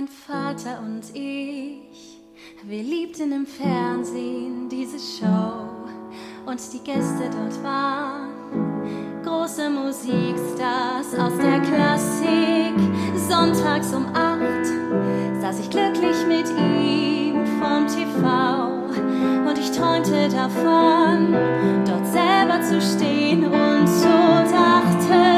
Mein 0.00 0.08
Vater 0.08 0.80
und 0.80 1.02
ich, 1.12 2.18
wir 2.64 2.82
liebten 2.82 3.32
im 3.32 3.44
Fernsehen 3.44 4.66
diese 4.70 4.98
Show 4.98 5.66
und 6.46 6.58
die 6.72 6.78
Gäste 6.78 7.28
dort 7.30 7.62
waren 7.62 9.22
große 9.22 9.68
Musikstars 9.68 11.18
aus 11.18 11.36
der 11.36 11.60
Klassik. 11.60 12.72
Sonntags 13.14 13.92
um 13.92 14.06
acht 14.14 15.42
saß 15.42 15.60
ich 15.60 15.68
glücklich 15.68 16.16
mit 16.26 16.48
ihm 16.48 17.44
vom 17.60 17.86
TV 17.86 18.78
und 19.50 19.58
ich 19.58 19.70
träumte 19.70 20.30
davon, 20.30 21.34
dort 21.84 22.06
selber 22.06 22.62
zu 22.62 22.80
stehen 22.80 23.44
und 23.44 23.86
so 23.86 24.08
dachte 24.50 25.29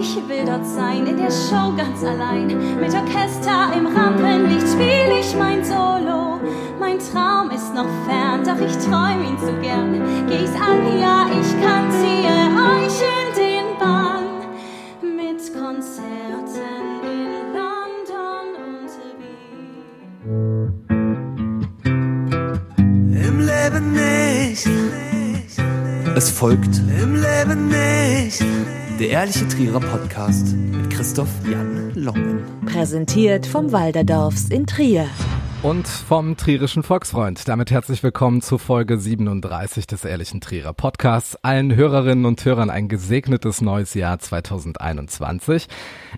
ich, 0.00 0.16
will 0.28 0.44
dort 0.44 0.66
sein, 0.66 1.06
in 1.06 1.16
der 1.16 1.30
Show 1.30 1.72
ganz 1.76 2.02
allein, 2.02 2.48
mit 2.80 2.92
Orchester 2.94 3.72
im 3.76 3.86
Rampenlicht 3.86 4.68
spiel 4.68 5.12
ich 5.20 5.36
mein 5.36 5.64
Solo. 5.64 6.40
Mein 6.80 6.98
Traum 6.98 7.50
ist 7.50 7.72
noch 7.74 7.88
fern, 8.06 8.42
doch 8.44 8.60
ich 8.64 8.76
träum 8.78 9.22
ihn 9.22 9.38
so 9.38 9.52
gern. 9.62 10.02
Geh 10.28 10.44
ich's 10.44 10.54
an, 10.54 10.98
ja, 11.00 11.26
ich 11.30 11.62
kann, 11.62 11.90
ziehe 11.90 12.50
euch 12.70 13.00
in 13.14 13.34
den 13.36 13.78
Bann 13.78 14.26
mit 15.16 15.40
Konzerten 15.52 17.00
in 17.02 17.52
London 17.54 18.46
und 18.66 18.90
Wien. 19.18 19.74
Im 23.12 23.36
Leben 23.40 23.92
nicht. 23.92 24.68
Es 26.16 26.30
folgt 26.30 26.80
Im 27.00 27.14
Leben 27.14 27.68
nicht. 27.68 28.44
Der 28.98 29.08
Ehrliche 29.10 29.48
Trierer 29.48 29.80
Podcast 29.80 30.54
mit 30.54 30.88
Christoph 30.90 31.28
Jan 31.50 31.92
Longen. 31.94 32.44
Präsentiert 32.64 33.44
vom 33.44 33.72
Walderdorfs 33.72 34.48
in 34.50 34.66
Trier. 34.66 35.08
Und 35.64 35.88
vom 35.88 36.36
Trierischen 36.36 36.82
Volksfreund. 36.82 37.48
Damit 37.48 37.70
herzlich 37.70 38.02
willkommen 38.02 38.42
zu 38.42 38.58
Folge 38.58 38.98
37 38.98 39.86
des 39.86 40.04
Ehrlichen 40.04 40.42
Trierer 40.42 40.74
Podcasts. 40.74 41.38
Allen 41.42 41.74
Hörerinnen 41.74 42.26
und 42.26 42.44
Hörern 42.44 42.68
ein 42.68 42.86
gesegnetes 42.86 43.62
neues 43.62 43.94
Jahr 43.94 44.18
2021, 44.18 45.68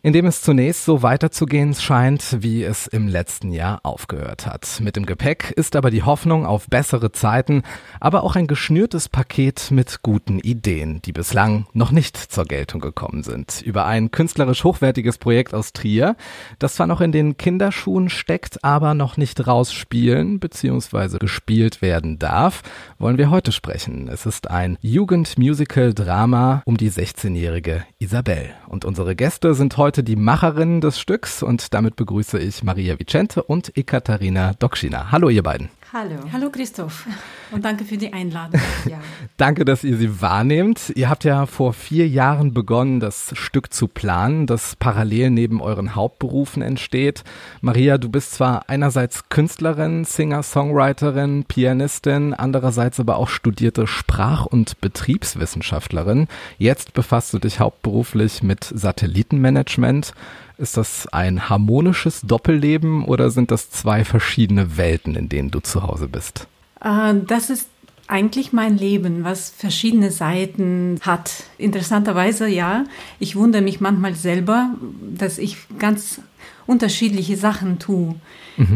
in 0.03 0.13
dem 0.13 0.27
es 0.27 0.43
zunächst 0.43 0.85
so 0.85 1.05
weiterzugehen 1.05 1.75
scheint, 1.75 2.43
wie 2.43 2.65
es 2.65 2.89
im 2.89 3.07
letzten 3.07 3.53
Jahr 3.53 3.79
aufgehört 3.85 4.47
hat. 4.47 4.81
Mit 4.81 4.97
dem 4.97 5.07
Gepäck 5.07 5.53
ist 5.53 5.77
aber 5.77 5.93
die 5.93 6.03
Hoffnung 6.03 6.45
auf 6.45 6.67
bessere 6.67 7.13
Zeiten, 7.13 7.63
aber 8.01 8.25
auch 8.25 8.35
ein 8.35 8.49
geschnürtes 8.49 9.09
Paket 9.09 9.71
mit 9.71 10.03
guten 10.03 10.41
Ideen, 10.41 11.01
die 11.03 11.13
bislang 11.13 11.67
noch 11.73 11.93
nicht 11.93 12.17
zur 12.17 12.47
Geltung 12.47 12.81
gekommen 12.81 13.23
sind. 13.23 13.63
Über 13.63 13.87
ein 13.87 14.11
künstlerisch 14.11 14.65
hochwertiges 14.65 15.19
Projekt 15.19 15.55
aus 15.55 15.73
Trier, 15.73 16.17
das 16.59 16.75
zwar 16.75 16.89
noch 16.89 17.01
in 17.01 17.13
den 17.13 17.37
Kinderschuhen 17.37 18.09
steckt, 18.09 18.65
aber 18.65 18.95
noch 18.95 19.17
nicht 19.17 19.36
rausspielen 19.45 20.39
bzw. 20.39 21.19
gespielt 21.19 21.83
werden 21.83 22.19
darf, 22.19 22.63
wollen 22.99 23.19
wir 23.19 23.31
heute 23.31 23.51
sprechen. 23.51 24.09
Es 24.09 24.27
ist 24.27 24.51
ein 24.51 24.79
Jugendmusical-Drama 24.81 26.63
um 26.65 26.77
die 26.77 26.91
16-jährige 26.91 27.85
Isabel. 27.99 28.51
Und 28.69 28.85
unsere 28.85 29.17
Gäste 29.17 29.55
sind 29.55 29.77
heute 29.77 30.05
die 30.05 30.17
Macherinnen 30.17 30.81
des 30.81 31.01
Stücks 31.01 31.43
und 31.43 31.75
damit 31.75 31.97
begrüße 31.97 32.39
ich 32.39 32.63
Maria 32.63 32.99
Vicente 32.99 33.43
und 33.43 33.77
Ekaterina 33.77 34.55
Dokschina. 34.55 35.11
Hallo 35.11 35.29
ihr 35.29 35.43
beiden. 35.43 35.71
Hallo. 35.93 36.17
Hallo 36.33 36.51
Christoph 36.51 37.07
und 37.53 37.65
danke 37.65 37.85
für 37.85 37.97
die 37.97 38.13
Einladung. 38.13 38.61
Ja. 38.91 39.01
Danke, 39.37 39.65
dass 39.65 39.83
ihr 39.83 39.97
sie 39.97 40.21
wahrnehmt. 40.21 40.93
Ihr 40.95 41.09
habt 41.09 41.25
ja 41.25 41.47
vor 41.47 41.73
vier 41.73 42.07
Jahren 42.07 42.55
begonnen, 42.55 43.01
das 43.01 43.33
Stück 43.35 43.73
zu 43.73 43.89
planen, 43.89 44.47
das 44.47 44.77
parallel 44.77 45.31
neben 45.31 45.61
euren 45.61 45.97
Hauptberufen 45.97 46.63
entsteht. 46.63 47.25
Maria, 47.61 47.99
du 47.99 48.09
bist 48.09 48.33
zwar 48.33 48.69
einerseits 48.69 49.29
Künstlerin, 49.29 50.05
Singer, 50.05 50.45
Songwriterin, 50.45 51.45
Pianistin, 51.45 52.33
andererseits 52.33 53.01
aber 53.01 53.17
auch 53.17 53.29
studierte 53.29 53.89
Sprach- 53.89 54.47
und 54.47 54.81
Betriebswissenschaftlerin. 54.81 56.29
Jetzt 56.59 56.95
befasst 56.95 57.33
du 57.33 57.41
dich 57.41 57.59
hauptberuflich 57.59 58.43
mit 58.43 58.65
Satellitenmanagement. 58.65 60.13
Ist 60.59 60.77
das 60.77 61.07
ein 61.09 61.49
harmonisches 61.49 62.23
Doppelleben 62.23 63.05
oder 63.05 63.31
sind 63.31 63.51
das 63.51 63.71
zwei 63.71 64.05
verschiedene 64.05 64.77
Welten, 64.77 65.15
in 65.15 65.29
denen 65.29 65.51
du 65.51 65.61
zu 65.61 65.83
Hause 65.83 66.09
bist? 66.09 66.47
Äh, 66.81 67.15
Das 67.27 67.51
ist 67.51 67.69
eigentlich 68.09 68.53
mein 68.53 68.79
Leben, 68.79 69.25
was 69.25 69.51
verschiedene 69.51 70.11
Seiten 70.11 70.99
hat. 71.03 71.45
Interessanterweise, 71.59 72.47
ja, 72.49 72.85
ich 73.19 73.37
wundere 73.37 73.63
mich 73.63 73.81
manchmal 73.81 74.15
selber, 74.15 74.71
dass 75.15 75.39
ich 75.39 75.57
ganz 75.79 76.21
unterschiedliche 76.67 77.37
Sachen 77.37 77.79
tue 77.79 78.15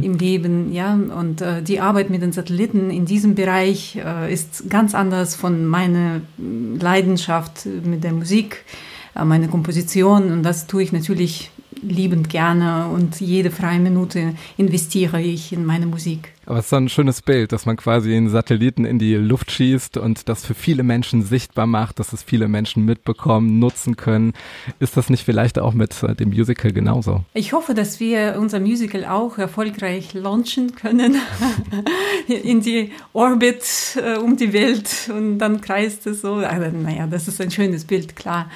im 0.03 0.19
Leben, 0.19 0.73
ja, 0.73 0.93
und 0.93 1.41
äh, 1.41 1.63
die 1.63 1.81
Arbeit 1.81 2.11
mit 2.11 2.21
den 2.21 2.33
Satelliten 2.33 2.91
in 2.91 3.07
diesem 3.07 3.35
Bereich 3.35 3.97
äh, 3.97 4.31
ist 4.33 4.69
ganz 4.69 4.95
anders 4.95 5.35
von 5.35 5.67
meiner 5.67 6.21
Leidenschaft 6.39 7.65
mit 7.67 8.05
der 8.05 8.13
Musik, 8.13 8.65
äh, 9.17 9.25
meine 9.25 9.49
Komposition 9.49 10.33
und 10.33 10.43
das 10.43 10.67
tue 10.67 10.83
ich 10.83 10.93
natürlich 10.93 11.51
liebend 11.83 12.29
gerne 12.29 12.89
und 12.89 13.21
jede 13.21 13.51
freie 13.51 13.81
Minute 13.81 14.35
investiere 14.57 15.21
ich 15.21 15.53
in 15.53 15.65
meine 15.65 15.87
Musik. 15.87 16.33
Aber 16.51 16.59
es 16.59 16.65
ist 16.65 16.71
so 16.71 16.77
ein 16.77 16.89
schönes 16.89 17.23
Bild, 17.23 17.53
dass 17.53 17.65
man 17.65 17.77
quasi 17.77 18.13
einen 18.13 18.29
Satelliten 18.29 18.85
in 18.85 18.99
die 18.99 19.15
Luft 19.15 19.53
schießt 19.53 19.99
und 19.99 20.29
das 20.29 20.45
für 20.45 20.55
viele 20.55 20.83
Menschen 20.83 21.23
sichtbar 21.23 21.69
macht, 21.69 22.01
dass 22.01 22.13
es 22.13 22.25
viele 22.25 22.49
Menschen 22.49 22.85
mitbekommen, 22.85 23.61
nutzen 23.61 23.95
können. 23.95 24.33
Ist 24.81 24.97
das 24.97 25.11
nicht 25.11 25.25
vielleicht 25.25 25.61
auch 25.61 25.75
mit 25.75 26.03
äh, 26.03 26.17
dem 26.17 26.31
Musical 26.31 26.73
genauso? 26.73 27.23
Ich 27.35 27.53
hoffe, 27.53 27.73
dass 27.73 28.01
wir 28.01 28.35
unser 28.37 28.59
Musical 28.59 29.05
auch 29.05 29.39
erfolgreich 29.39 30.13
launchen 30.13 30.75
können 30.75 31.19
in 32.27 32.63
die 32.63 32.91
Orbit 33.13 33.97
äh, 34.05 34.19
um 34.19 34.37
die 34.37 34.53
Welt 34.53 35.09
und 35.17 35.39
dann 35.39 35.61
kreist 35.61 36.09
es 36.09 36.21
so. 36.21 36.35
Also, 36.35 36.77
naja, 36.77 37.07
das 37.07 37.29
ist 37.29 37.41
ein 37.41 37.53
schönes 37.53 37.85
Bild, 37.85 38.17
klar. 38.17 38.51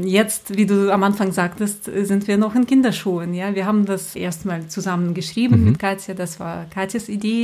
Jetzt, 0.00 0.56
wie 0.56 0.66
du 0.66 0.92
am 0.92 1.02
Anfang 1.02 1.32
sagtest, 1.32 1.86
sind 1.86 2.28
wir 2.28 2.36
noch 2.36 2.54
in 2.54 2.66
Kinderschuhen. 2.66 3.34
Ja, 3.34 3.56
wir 3.56 3.66
haben 3.66 3.84
das 3.84 4.14
erstmal 4.14 4.68
zusammen 4.68 5.12
geschrieben 5.12 5.64
mit 5.64 5.80
Katja. 5.80 6.14
Das 6.14 6.38
war 6.38 6.66
Katjas 6.66 7.08
Idee, 7.08 7.37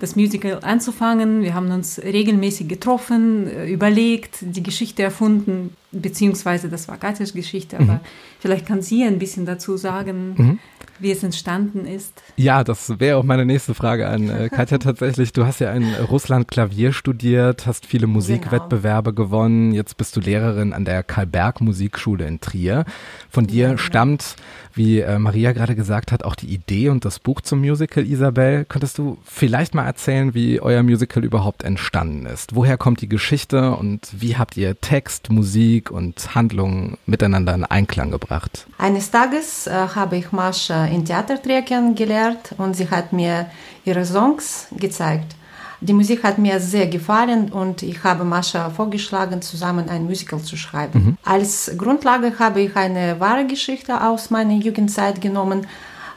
das 0.00 0.16
Musical 0.16 0.60
anzufangen. 0.62 1.42
Wir 1.42 1.54
haben 1.54 1.70
uns 1.70 2.00
regelmäßig 2.02 2.68
getroffen, 2.68 3.46
äh, 3.46 3.66
überlegt, 3.70 4.38
die 4.40 4.62
Geschichte 4.62 5.02
erfunden, 5.02 5.76
beziehungsweise 5.92 6.68
das 6.68 6.88
war 6.88 6.96
Katjas 6.98 7.32
Geschichte, 7.34 7.78
aber 7.78 8.00
vielleicht 8.40 8.66
kann 8.66 8.82
sie 8.82 9.04
ein 9.04 9.18
bisschen 9.18 9.46
dazu 9.46 9.76
sagen, 9.76 10.58
wie 10.98 11.10
es 11.10 11.22
entstanden 11.22 11.86
ist. 11.86 12.22
Ja, 12.36 12.64
das 12.64 13.00
wäre 13.00 13.18
auch 13.18 13.24
meine 13.24 13.44
nächste 13.44 13.74
Frage 13.74 14.08
an 14.08 14.28
äh, 14.28 14.48
Katja 14.48 14.78
tatsächlich. 14.78 15.32
Du 15.32 15.46
hast 15.46 15.60
ja 15.60 15.72
in 15.72 15.94
Russland 15.94 16.48
Klavier 16.48 16.92
studiert, 16.92 17.66
hast 17.66 17.86
viele 17.86 18.06
Musikwettbewerbe 18.06 19.14
gewonnen. 19.14 19.72
Jetzt 19.72 19.96
bist 19.96 20.16
du 20.16 20.20
Lehrerin 20.20 20.72
an 20.72 20.84
der 20.84 21.02
Karl-Berg 21.02 21.60
Musikschule 21.60 22.26
in 22.26 22.40
Trier. 22.40 22.84
Von 23.30 23.46
dir 23.46 23.78
stammt, 23.78 24.36
wie 24.74 25.00
äh, 25.00 25.18
Maria 25.18 25.52
gerade 25.52 25.74
gesagt 25.74 26.12
hat, 26.12 26.24
auch 26.24 26.34
die 26.34 26.52
Idee 26.52 26.88
und 26.88 27.04
das 27.04 27.18
Buch 27.18 27.40
zum 27.40 27.60
Musical 27.60 28.04
Isabel. 28.04 28.64
Könntest 28.64 28.98
du 28.98 29.18
vielleicht 29.24 29.74
mal 29.74 29.84
erzählen, 29.84 30.34
wie 30.34 30.60
euer 30.60 30.82
Musical 30.82 31.24
überhaupt 31.24 31.62
entstanden 31.62 32.26
ist? 32.26 32.54
Woher 32.54 32.76
kommt 32.76 33.00
die 33.00 33.08
Geschichte 33.08 33.72
und 33.72 34.08
wie 34.12 34.36
habt 34.36 34.56
ihr 34.56 34.80
Text, 34.80 35.30
Musik 35.30 35.90
und 35.90 36.34
Handlung 36.34 36.98
miteinander 37.06 37.54
in 37.54 37.64
Einklang 37.64 38.10
gebracht? 38.10 38.66
Eines 38.78 39.10
Tages 39.10 39.66
äh, 39.66 39.72
habe 39.72 40.16
ich 40.16 40.32
Mascha 40.32 40.83
in 40.86 41.04
Theatertrio 41.04 41.62
kennengelernt 41.62 42.54
und 42.58 42.74
sie 42.74 42.88
hat 42.90 43.12
mir 43.12 43.46
ihre 43.84 44.04
Songs 44.04 44.66
gezeigt. 44.76 45.34
Die 45.80 45.92
Musik 45.92 46.22
hat 46.24 46.38
mir 46.38 46.60
sehr 46.60 46.86
gefallen 46.86 47.52
und 47.52 47.82
ich 47.82 48.02
habe 48.04 48.24
Mascha 48.24 48.70
vorgeschlagen, 48.70 49.42
zusammen 49.42 49.88
ein 49.90 50.04
Musical 50.04 50.40
zu 50.40 50.56
schreiben. 50.56 51.18
Als 51.24 51.70
Grundlage 51.76 52.38
habe 52.38 52.62
ich 52.62 52.74
eine 52.74 53.20
wahre 53.20 53.46
Geschichte 53.46 54.00
aus 54.00 54.30
meiner 54.30 54.54
Jugendzeit 54.54 55.20
genommen. 55.20 55.66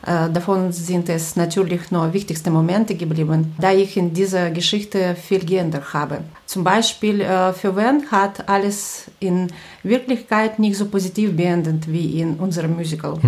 Äh, 0.06 0.30
Davon 0.30 0.72
sind 0.72 1.10
es 1.10 1.36
natürlich 1.36 1.92
nur 1.92 2.14
wichtigste 2.14 2.50
Momente 2.50 2.96
geblieben, 2.96 3.56
da 3.60 3.74
ich 3.74 3.98
in 3.98 4.14
dieser 4.14 4.52
Geschichte 4.52 5.16
viel 5.16 5.44
geändert 5.44 5.94
habe. 5.94 6.20
Zum 6.46 6.64
Beispiel 6.64 7.20
äh, 7.20 7.52
für 7.52 7.76
Van 7.76 8.04
hat 8.10 8.48
alles 8.48 9.12
in 9.20 9.48
Wirklichkeit 9.84 10.60
nicht 10.60 10.78
so 10.78 10.86
positiv 10.86 11.36
beendet 11.36 11.92
wie 11.92 12.22
in 12.22 12.36
unserem 12.36 12.76
Musical. 12.76 13.20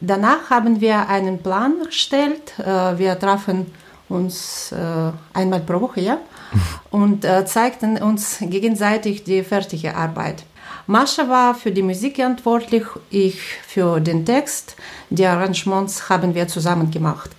Danach 0.00 0.50
haben 0.50 0.80
wir 0.80 1.08
einen 1.08 1.42
Plan 1.42 1.74
erstellt. 1.84 2.58
Äh, 2.58 2.98
Wir 2.98 3.18
trafen 3.18 3.66
uns 4.08 4.72
äh, 4.72 5.12
einmal 5.32 5.60
pro 5.60 5.80
Woche 5.80 6.00
ja? 6.00 6.18
und 6.90 7.24
äh, 7.24 7.44
zeigten 7.44 7.96
uns 7.96 8.38
gegenseitig 8.40 9.24
die 9.24 9.42
fertige 9.42 9.96
Arbeit. 9.96 10.44
Mascha 10.86 11.28
war 11.28 11.54
für 11.54 11.72
die 11.72 11.82
Musik 11.82 12.16
verantwortlich, 12.16 12.84
ich 13.10 13.40
für 13.66 13.98
den 13.98 14.24
Text. 14.24 14.76
Die 15.10 15.26
Arrangements 15.26 16.08
haben 16.08 16.34
wir 16.34 16.46
zusammen 16.46 16.90
gemacht. 16.90 17.30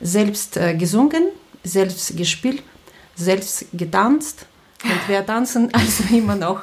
Selbst 0.00 0.58
gesungen, 0.76 1.28
selbst 1.62 2.16
gespielt, 2.16 2.62
selbst 3.14 3.66
getanzt. 3.72 4.46
Und 4.90 5.08
wir 5.08 5.24
tanzen 5.24 5.68
also 5.72 6.04
immer 6.14 6.36
noch. 6.36 6.60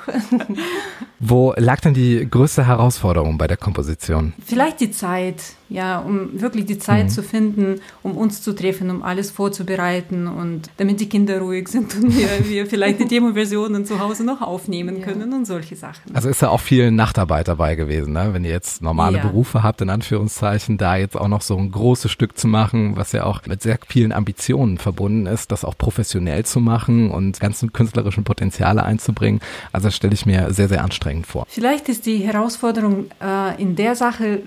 Wo 1.26 1.54
lag 1.56 1.80
denn 1.80 1.94
die 1.94 2.28
größte 2.30 2.68
Herausforderung 2.68 3.38
bei 3.38 3.48
der 3.48 3.56
Komposition? 3.56 4.34
Vielleicht 4.46 4.82
die 4.82 4.92
Zeit, 4.92 5.42
ja, 5.70 6.00
um 6.00 6.42
wirklich 6.42 6.66
die 6.66 6.78
Zeit 6.78 7.06
mhm. 7.06 7.10
zu 7.10 7.24
finden, 7.24 7.82
um 8.02 8.18
uns 8.18 8.42
zu 8.42 8.54
treffen, 8.54 8.90
um 8.90 9.04
alles 9.04 9.32
vorzubereiten 9.32 10.28
und 10.28 10.70
damit 10.76 11.00
die 11.00 11.08
Kinder 11.08 11.40
ruhig 11.40 11.70
sind 11.70 11.96
und 11.96 12.18
wir, 12.18 12.28
wir 12.50 12.66
vielleicht 12.68 13.00
die 13.00 13.08
Demo-Versionen 13.08 13.86
zu 13.86 14.00
Hause 14.00 14.26
noch 14.26 14.42
aufnehmen 14.42 15.00
ja. 15.00 15.06
können 15.06 15.32
und 15.32 15.46
solche 15.46 15.78
Sachen. 15.78 16.14
Also 16.14 16.28
ist 16.28 16.42
ja 16.42 16.50
auch 16.50 16.60
viel 16.60 16.92
Nachtarbeit 16.92 17.48
dabei 17.48 17.76
gewesen, 17.76 18.12
ne? 18.12 18.34
wenn 18.34 18.44
ihr 18.44 18.52
jetzt 18.52 18.82
normale 18.82 19.18
ja. 19.18 19.24
Berufe 19.24 19.64
habt, 19.64 19.80
in 19.80 19.90
Anführungszeichen, 19.90 20.78
da 20.78 20.98
jetzt 20.98 21.16
auch 21.16 21.30
noch 21.30 21.42
so 21.42 21.58
ein 21.58 21.72
großes 21.72 22.12
Stück 22.12 22.38
zu 22.38 22.50
machen, 22.50 22.98
was 22.98 23.14
ja 23.14 23.24
auch 23.24 23.46
mit 23.48 23.62
sehr 23.62 23.80
vielen 23.88 24.12
Ambitionen 24.12 24.78
verbunden 24.78 25.26
ist, 25.26 25.54
das 25.54 25.64
auch 25.64 25.78
professionell 25.78 26.44
zu 26.44 26.60
machen 26.60 27.12
und 27.12 27.40
ganzen 27.40 27.72
künstlerischen 27.72 28.13
Potenziale 28.22 28.84
einzubringen. 28.84 29.42
Also 29.72 29.88
das 29.88 29.96
stelle 29.96 30.14
ich 30.14 30.26
mir 30.26 30.54
sehr, 30.54 30.68
sehr 30.68 30.84
anstrengend 30.84 30.94
anstrengend 30.94 31.28
vor. 31.28 31.46
Vielleicht 31.50 31.90
ist 31.90 32.06
die 32.06 32.20
Herausforderung 32.20 33.10
äh, 33.22 33.62
in 33.62 33.76
der 33.76 33.96
Sache 33.96 34.44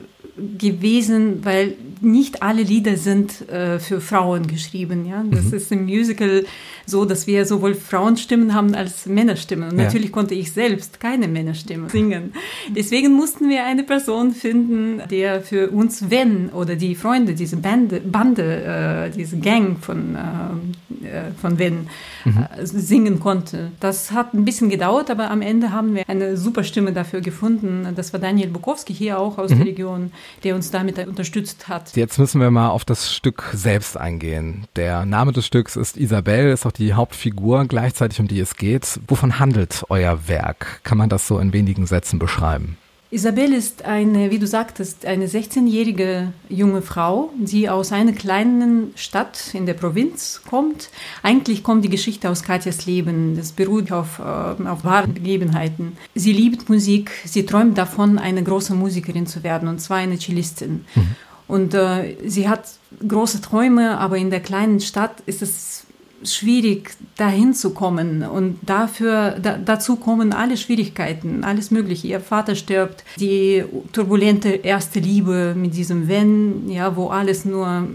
gewesen, 0.58 1.44
weil 1.44 1.74
nicht 2.00 2.42
alle 2.42 2.62
Lieder 2.62 2.96
sind 2.96 3.48
äh, 3.48 3.78
für 3.78 4.00
Frauen 4.00 4.46
geschrieben. 4.46 5.06
Ja? 5.06 5.24
Das 5.30 5.46
mhm. 5.46 5.54
ist 5.54 5.72
im 5.72 5.84
Musical 5.84 6.44
so, 6.84 7.04
dass 7.04 7.26
wir 7.26 7.44
sowohl 7.46 7.74
Frauenstimmen 7.74 8.54
haben 8.54 8.74
als 8.74 9.06
Männerstimmen. 9.06 9.70
Und 9.70 9.78
ja. 9.78 9.84
natürlich 9.84 10.12
konnte 10.12 10.34
ich 10.34 10.52
selbst 10.52 11.00
keine 11.00 11.26
Männerstimme 11.26 11.90
singen. 11.90 12.32
Deswegen 12.68 13.12
mussten 13.14 13.48
wir 13.48 13.64
eine 13.64 13.82
Person 13.82 14.32
finden, 14.32 15.02
der 15.10 15.40
für 15.40 15.70
uns 15.70 16.10
Wenn 16.10 16.50
oder 16.50 16.76
die 16.76 16.94
Freunde, 16.94 17.34
diese 17.34 17.56
Bande, 17.56 18.00
Bande 18.00 19.08
äh, 19.08 19.10
diese 19.10 19.38
Gang 19.38 19.78
von, 19.82 20.14
äh, 20.14 21.06
äh 21.06 21.32
von 21.40 21.58
Wenn 21.58 21.88
mhm. 22.24 22.46
Äh, 22.56 22.66
singen 22.66 23.18
konnte. 23.20 23.72
Das 23.80 24.12
hat 24.12 24.34
ein 24.34 24.44
bisschen 24.44 24.68
gedauert, 24.68 25.10
aber 25.10 25.30
am 25.30 25.42
Ende 25.42 25.72
haben 25.72 25.94
wir 25.94 26.08
eine 26.08 26.36
super 26.36 26.62
Stimme 26.62 26.92
dafür 26.92 27.20
gefunden. 27.20 27.88
Das 27.96 28.12
war 28.12 28.20
Daniel 28.20 28.48
Bukowski 28.48 28.94
hier 28.94 29.18
auch 29.18 29.38
aus 29.38 29.50
mhm. 29.50 29.56
der 29.56 29.66
Region, 29.66 30.12
der 30.44 30.54
uns 30.54 30.70
damit 30.70 30.98
unterstützt 31.06 31.68
hat. 31.68 31.96
Jetzt 31.96 32.18
müssen 32.18 32.40
wir 32.40 32.50
mal 32.50 32.68
auf 32.68 32.84
das 32.84 33.12
Stück 33.12 33.50
selbst 33.52 33.96
eingehen. 33.96 34.66
Der 34.76 35.04
Name 35.04 35.32
des 35.32 35.46
Stücks 35.46 35.76
ist 35.76 35.96
Isabel, 35.96 36.50
ist 36.50 36.66
auch 36.66 36.72
die 36.72 36.94
Hauptfigur, 36.94 37.66
gleichzeitig 37.66 38.20
um 38.20 38.28
die 38.28 38.40
es 38.40 38.56
geht. 38.56 39.00
Wovon 39.08 39.38
handelt 39.38 39.84
euer 39.88 40.28
Werk? 40.28 40.80
Kann 40.84 40.98
man 40.98 41.08
das 41.08 41.26
so 41.26 41.38
in 41.38 41.52
wenigen 41.52 41.86
Sätzen 41.86 42.18
beschreiben? 42.18 42.76
Isabel 43.16 43.54
ist 43.54 43.86
eine, 43.86 44.30
wie 44.30 44.38
du 44.38 44.46
sagtest, 44.46 45.06
eine 45.06 45.26
16-jährige 45.26 46.34
junge 46.50 46.82
Frau, 46.82 47.30
die 47.38 47.70
aus 47.70 47.90
einer 47.90 48.12
kleinen 48.12 48.92
Stadt 48.94 49.54
in 49.54 49.64
der 49.64 49.72
Provinz 49.72 50.42
kommt. 50.46 50.90
Eigentlich 51.22 51.62
kommt 51.62 51.82
die 51.82 51.88
Geschichte 51.88 52.28
aus 52.28 52.42
Katjas 52.42 52.84
Leben. 52.84 53.34
Das 53.34 53.52
beruht 53.52 53.90
auf, 53.90 54.18
äh, 54.18 54.22
auf 54.22 54.84
wahren 54.84 55.14
Begebenheiten. 55.14 55.96
Sie 56.14 56.34
liebt 56.34 56.68
Musik. 56.68 57.10
Sie 57.24 57.46
träumt 57.46 57.78
davon, 57.78 58.18
eine 58.18 58.42
große 58.42 58.74
Musikerin 58.74 59.26
zu 59.26 59.42
werden, 59.42 59.66
und 59.66 59.80
zwar 59.80 59.96
eine 59.96 60.18
Cellistin. 60.18 60.84
Mhm. 60.94 61.16
Und 61.48 61.72
äh, 61.72 62.16
sie 62.26 62.50
hat 62.50 62.68
große 63.08 63.40
Träume, 63.40 63.96
aber 63.96 64.18
in 64.18 64.28
der 64.28 64.40
kleinen 64.40 64.80
Stadt 64.80 65.22
ist 65.24 65.40
es 65.40 65.85
schwierig, 66.34 66.90
dahin 67.16 67.54
zu 67.54 67.70
kommen. 67.70 68.22
Und 68.22 68.58
dafür, 68.62 69.38
da, 69.40 69.58
dazu 69.58 69.96
kommen 69.96 70.32
alle 70.32 70.56
Schwierigkeiten, 70.56 71.44
alles 71.44 71.70
Mögliche. 71.70 72.08
Ihr 72.08 72.20
Vater 72.20 72.54
stirbt, 72.54 73.04
die 73.18 73.64
turbulente 73.92 74.50
erste 74.50 75.00
Liebe 75.00 75.54
mit 75.56 75.76
diesem 75.76 76.08
Wenn, 76.08 76.68
ja, 76.68 76.96
wo 76.96 77.08
alles 77.08 77.44
nur 77.44 77.88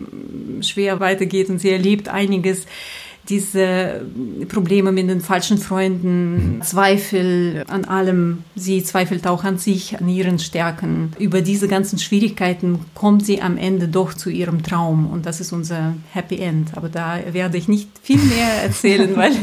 schwer 0.62 1.00
weitergeht 1.00 1.50
und 1.50 1.60
sie 1.60 1.70
erlebt 1.70 2.10
einiges 2.10 2.66
diese 3.30 4.02
Probleme 4.50 4.92
mit 4.92 5.10
den 5.10 5.22
falschen 5.22 5.58
Freunden, 5.58 6.58
mhm. 6.58 6.62
Zweifel 6.62 7.64
an 7.68 7.86
allem. 7.86 8.44
Sie 8.56 8.84
zweifelt 8.84 9.28
auch 9.28 9.44
an 9.44 9.58
sich, 9.58 10.00
an 10.00 10.10
ihren 10.10 10.40
Stärken. 10.40 11.14
Über 11.20 11.42
diese 11.42 11.68
ganzen 11.68 12.00
Schwierigkeiten 12.00 12.80
kommt 12.96 13.26
sie 13.26 13.42
am 13.42 13.58
Ende 13.58 13.88
doch 13.88 14.14
zu 14.14 14.30
ihrem 14.30 14.64
Traum 14.64 15.10
und 15.10 15.26
das 15.26 15.40
ist 15.40 15.54
unser 15.54 15.96
Happy 16.12 16.40
End. 16.40 16.76
Aber 16.76 16.90
da 16.90 17.20
werde 17.32 17.58
ich 17.58 17.68
nicht 17.68 17.90
viel 18.02 18.20
mehr 18.20 18.50
erzählen, 18.64 19.16
weil 19.16 19.34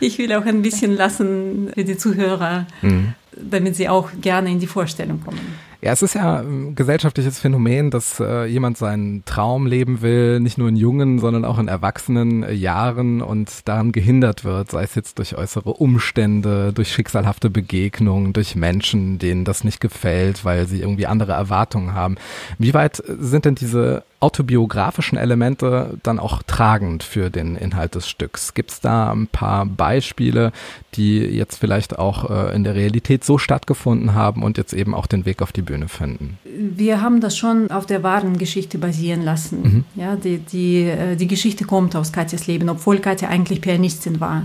ich 0.00 0.18
will 0.18 0.32
auch 0.32 0.44
ein 0.44 0.62
bisschen 0.62 0.94
lassen 0.94 1.70
für 1.74 1.84
die 1.84 1.96
Zuhörer, 1.96 2.66
mhm. 2.82 3.14
damit 3.36 3.76
sie 3.76 3.88
auch 3.88 4.10
gerne 4.20 4.50
in 4.50 4.60
die 4.60 4.66
Vorstellung 4.66 5.20
kommen. 5.22 5.40
Ja, 5.84 5.92
es 5.92 6.00
ist 6.00 6.14
ja 6.14 6.38
ein 6.38 6.74
gesellschaftliches 6.74 7.38
Phänomen, 7.38 7.90
dass 7.90 8.18
äh, 8.18 8.46
jemand 8.46 8.78
seinen 8.78 9.22
Traum 9.26 9.66
leben 9.66 10.00
will, 10.00 10.40
nicht 10.40 10.56
nur 10.56 10.70
in 10.70 10.76
jungen, 10.76 11.18
sondern 11.18 11.44
auch 11.44 11.58
in 11.58 11.68
erwachsenen 11.68 12.42
äh, 12.42 12.54
Jahren 12.54 13.20
und 13.20 13.68
daran 13.68 13.92
gehindert 13.92 14.44
wird, 14.44 14.70
sei 14.70 14.84
es 14.84 14.94
jetzt 14.94 15.18
durch 15.18 15.36
äußere 15.36 15.74
Umstände, 15.74 16.72
durch 16.72 16.90
schicksalhafte 16.90 17.50
Begegnungen, 17.50 18.32
durch 18.32 18.56
Menschen, 18.56 19.18
denen 19.18 19.44
das 19.44 19.62
nicht 19.62 19.78
gefällt, 19.78 20.46
weil 20.46 20.66
sie 20.66 20.80
irgendwie 20.80 21.06
andere 21.06 21.32
Erwartungen 21.32 21.92
haben. 21.92 22.14
Wie 22.56 22.72
weit 22.72 23.02
sind 23.06 23.44
denn 23.44 23.54
diese 23.54 24.04
autobiografischen 24.24 25.18
Elemente 25.18 25.98
dann 26.02 26.18
auch 26.18 26.42
tragend 26.42 27.02
für 27.02 27.28
den 27.28 27.56
Inhalt 27.56 27.94
des 27.94 28.08
Stücks? 28.08 28.54
Gibt 28.54 28.70
es 28.70 28.80
da 28.80 29.12
ein 29.12 29.26
paar 29.26 29.66
Beispiele, 29.66 30.50
die 30.94 31.18
jetzt 31.18 31.58
vielleicht 31.58 31.98
auch 31.98 32.30
äh, 32.30 32.56
in 32.56 32.64
der 32.64 32.74
Realität 32.74 33.22
so 33.22 33.36
stattgefunden 33.36 34.14
haben 34.14 34.42
und 34.42 34.56
jetzt 34.56 34.72
eben 34.72 34.94
auch 34.94 35.06
den 35.06 35.26
Weg 35.26 35.42
auf 35.42 35.52
die 35.52 35.60
Bühne 35.60 35.88
finden? 35.88 36.38
Wir 36.58 37.02
haben 37.02 37.20
das 37.20 37.36
schon 37.36 37.70
auf 37.70 37.84
der 37.84 38.02
wahren 38.02 38.38
Geschichte 38.38 38.78
basieren 38.78 39.22
lassen. 39.22 39.62
Mhm. 39.62 39.84
Ja, 39.94 40.16
die, 40.16 40.38
die, 40.38 40.84
äh, 40.84 41.16
die 41.16 41.28
Geschichte 41.28 41.64
kommt 41.64 41.94
aus 41.94 42.10
Katjas 42.10 42.46
Leben, 42.46 42.70
obwohl 42.70 43.00
Katja 43.00 43.28
eigentlich 43.28 43.60
Pianistin 43.60 44.20
war. 44.20 44.44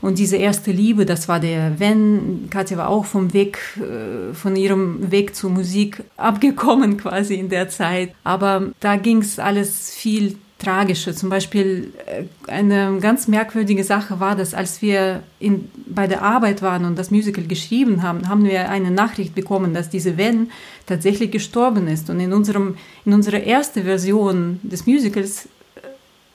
Und 0.00 0.18
diese 0.18 0.36
erste 0.36 0.70
Liebe, 0.70 1.06
das 1.06 1.28
war 1.28 1.40
der 1.40 1.78
Wenn. 1.78 2.48
Katja 2.50 2.76
war 2.76 2.88
auch 2.88 3.04
vom 3.04 3.32
Weg, 3.32 3.58
äh, 3.78 4.32
von 4.34 4.54
ihrem 4.54 5.10
Weg 5.10 5.34
zur 5.34 5.50
Musik 5.50 6.02
abgekommen 6.16 6.96
quasi 6.98 7.34
in 7.34 7.48
der 7.48 7.68
Zeit. 7.68 8.14
Aber 8.24 8.70
da 8.80 8.96
ging 8.96 9.18
es 9.18 9.38
alles 9.38 9.92
viel 9.94 10.36
tragischer. 10.58 11.14
Zum 11.14 11.30
Beispiel 11.30 11.92
äh, 12.06 12.24
eine 12.50 12.98
ganz 13.00 13.28
merkwürdige 13.28 13.84
Sache 13.84 14.20
war, 14.20 14.36
dass 14.36 14.54
als 14.54 14.82
wir 14.82 15.22
in, 15.40 15.70
bei 15.86 16.06
der 16.06 16.22
Arbeit 16.22 16.62
waren 16.62 16.84
und 16.84 16.98
das 16.98 17.10
Musical 17.10 17.44
geschrieben 17.44 18.02
haben, 18.02 18.28
haben 18.28 18.44
wir 18.44 18.68
eine 18.68 18.90
Nachricht 18.90 19.34
bekommen, 19.34 19.74
dass 19.74 19.88
diese 19.88 20.16
Wenn 20.16 20.50
tatsächlich 20.86 21.30
gestorben 21.30 21.88
ist. 21.88 22.10
Und 22.10 22.20
in, 22.20 22.32
unserem, 22.32 22.76
in 23.04 23.14
unserer 23.14 23.42
ersten 23.42 23.84
Version 23.84 24.60
des 24.62 24.86
Musicals 24.86 25.48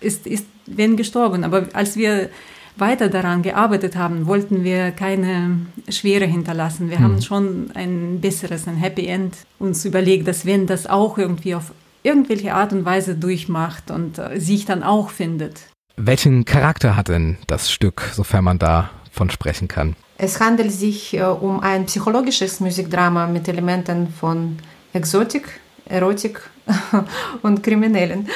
äh, 0.01 0.05
ist, 0.05 0.27
ist 0.27 0.45
Wenn 0.65 0.97
gestorben. 0.97 1.43
Aber 1.43 1.67
als 1.73 1.95
wir 1.97 2.29
weiter 2.77 3.09
daran 3.09 3.41
gearbeitet 3.41 3.95
haben, 3.95 4.25
wollten 4.25 4.63
wir 4.63 4.91
keine 4.91 5.57
Schwere 5.89 6.25
hinterlassen. 6.25 6.89
Wir 6.89 6.99
mhm. 6.99 7.03
haben 7.03 7.21
schon 7.21 7.71
ein 7.73 8.19
besseres, 8.21 8.67
ein 8.67 8.77
Happy 8.77 9.07
End 9.07 9.35
uns 9.59 9.85
überlegt, 9.85 10.27
dass 10.27 10.45
wenn 10.45 10.67
das 10.67 10.87
auch 10.87 11.17
irgendwie 11.17 11.55
auf 11.55 11.71
irgendwelche 12.03 12.53
Art 12.53 12.73
und 12.73 12.85
Weise 12.85 13.15
durchmacht 13.15 13.89
und 13.89 14.17
äh, 14.19 14.39
sich 14.39 14.65
dann 14.65 14.83
auch 14.83 15.09
findet. 15.09 15.61
Welchen 15.95 16.45
Charakter 16.45 16.95
hat 16.95 17.07
denn 17.07 17.37
das 17.47 17.71
Stück, 17.71 18.09
sofern 18.13 18.43
man 18.43 18.59
davon 18.59 19.29
sprechen 19.29 19.67
kann? 19.67 19.95
Es 20.17 20.39
handelt 20.39 20.71
sich 20.71 21.15
äh, 21.15 21.23
um 21.23 21.59
ein 21.59 21.85
psychologisches 21.85 22.59
Musikdrama 22.59 23.27
mit 23.27 23.47
Elementen 23.47 24.07
von 24.09 24.57
Exotik, 24.93 25.59
Erotik 25.85 26.41
und 27.41 27.63
Kriminellen. 27.63 28.27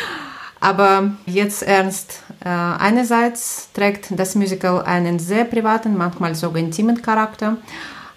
Aber 0.59 1.11
jetzt 1.25 1.63
ernst. 1.63 2.23
Äh, 2.43 2.49
einerseits 2.49 3.71
trägt 3.73 4.17
das 4.17 4.35
Musical 4.35 4.83
einen 4.83 5.19
sehr 5.19 5.45
privaten, 5.45 5.97
manchmal 5.97 6.35
sogar 6.35 6.57
intimen 6.57 7.01
Charakter. 7.01 7.57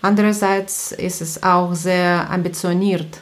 Andererseits 0.03 0.93
ist 0.93 1.21
es 1.21 1.43
auch 1.43 1.75
sehr 1.75 2.31
ambitioniert, 2.31 3.21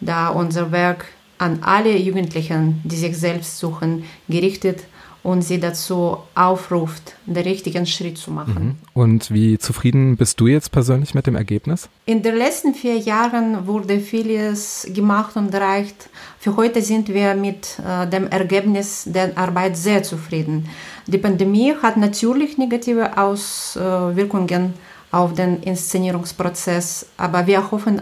da 0.00 0.28
unser 0.28 0.72
Werk 0.72 1.06
an 1.38 1.58
alle 1.62 1.96
Jugendlichen, 1.96 2.80
die 2.84 2.96
sich 2.96 3.16
selbst 3.18 3.58
suchen, 3.58 4.04
gerichtet 4.28 4.84
und 5.24 5.42
sie 5.42 5.58
dazu 5.58 6.18
aufruft, 6.34 7.16
den 7.26 7.42
richtigen 7.42 7.86
Schritt 7.86 8.18
zu 8.18 8.30
machen. 8.30 8.64
Mhm. 8.64 8.74
Und 8.92 9.32
wie 9.32 9.58
zufrieden 9.58 10.16
bist 10.16 10.38
du 10.38 10.46
jetzt 10.46 10.70
persönlich 10.70 11.14
mit 11.14 11.26
dem 11.26 11.34
Ergebnis? 11.34 11.88
In 12.04 12.22
den 12.22 12.36
letzten 12.36 12.74
vier 12.74 12.98
Jahren 12.98 13.66
wurde 13.66 14.00
vieles 14.00 14.86
gemacht 14.94 15.34
und 15.36 15.52
erreicht. 15.52 16.10
Für 16.38 16.56
heute 16.56 16.82
sind 16.82 17.08
wir 17.08 17.34
mit 17.34 17.78
äh, 17.78 18.06
dem 18.06 18.28
Ergebnis 18.28 19.04
der 19.06 19.36
Arbeit 19.36 19.78
sehr 19.78 20.02
zufrieden. 20.02 20.68
Die 21.06 21.18
Pandemie 21.18 21.74
hat 21.82 21.96
natürlich 21.96 22.58
negative 22.58 23.16
Auswirkungen 23.16 24.74
auf 25.14 25.32
den 25.34 25.62
Inszenierungsprozess. 25.62 27.06
Aber 27.16 27.46
wir 27.46 27.70
hoffen, 27.70 28.00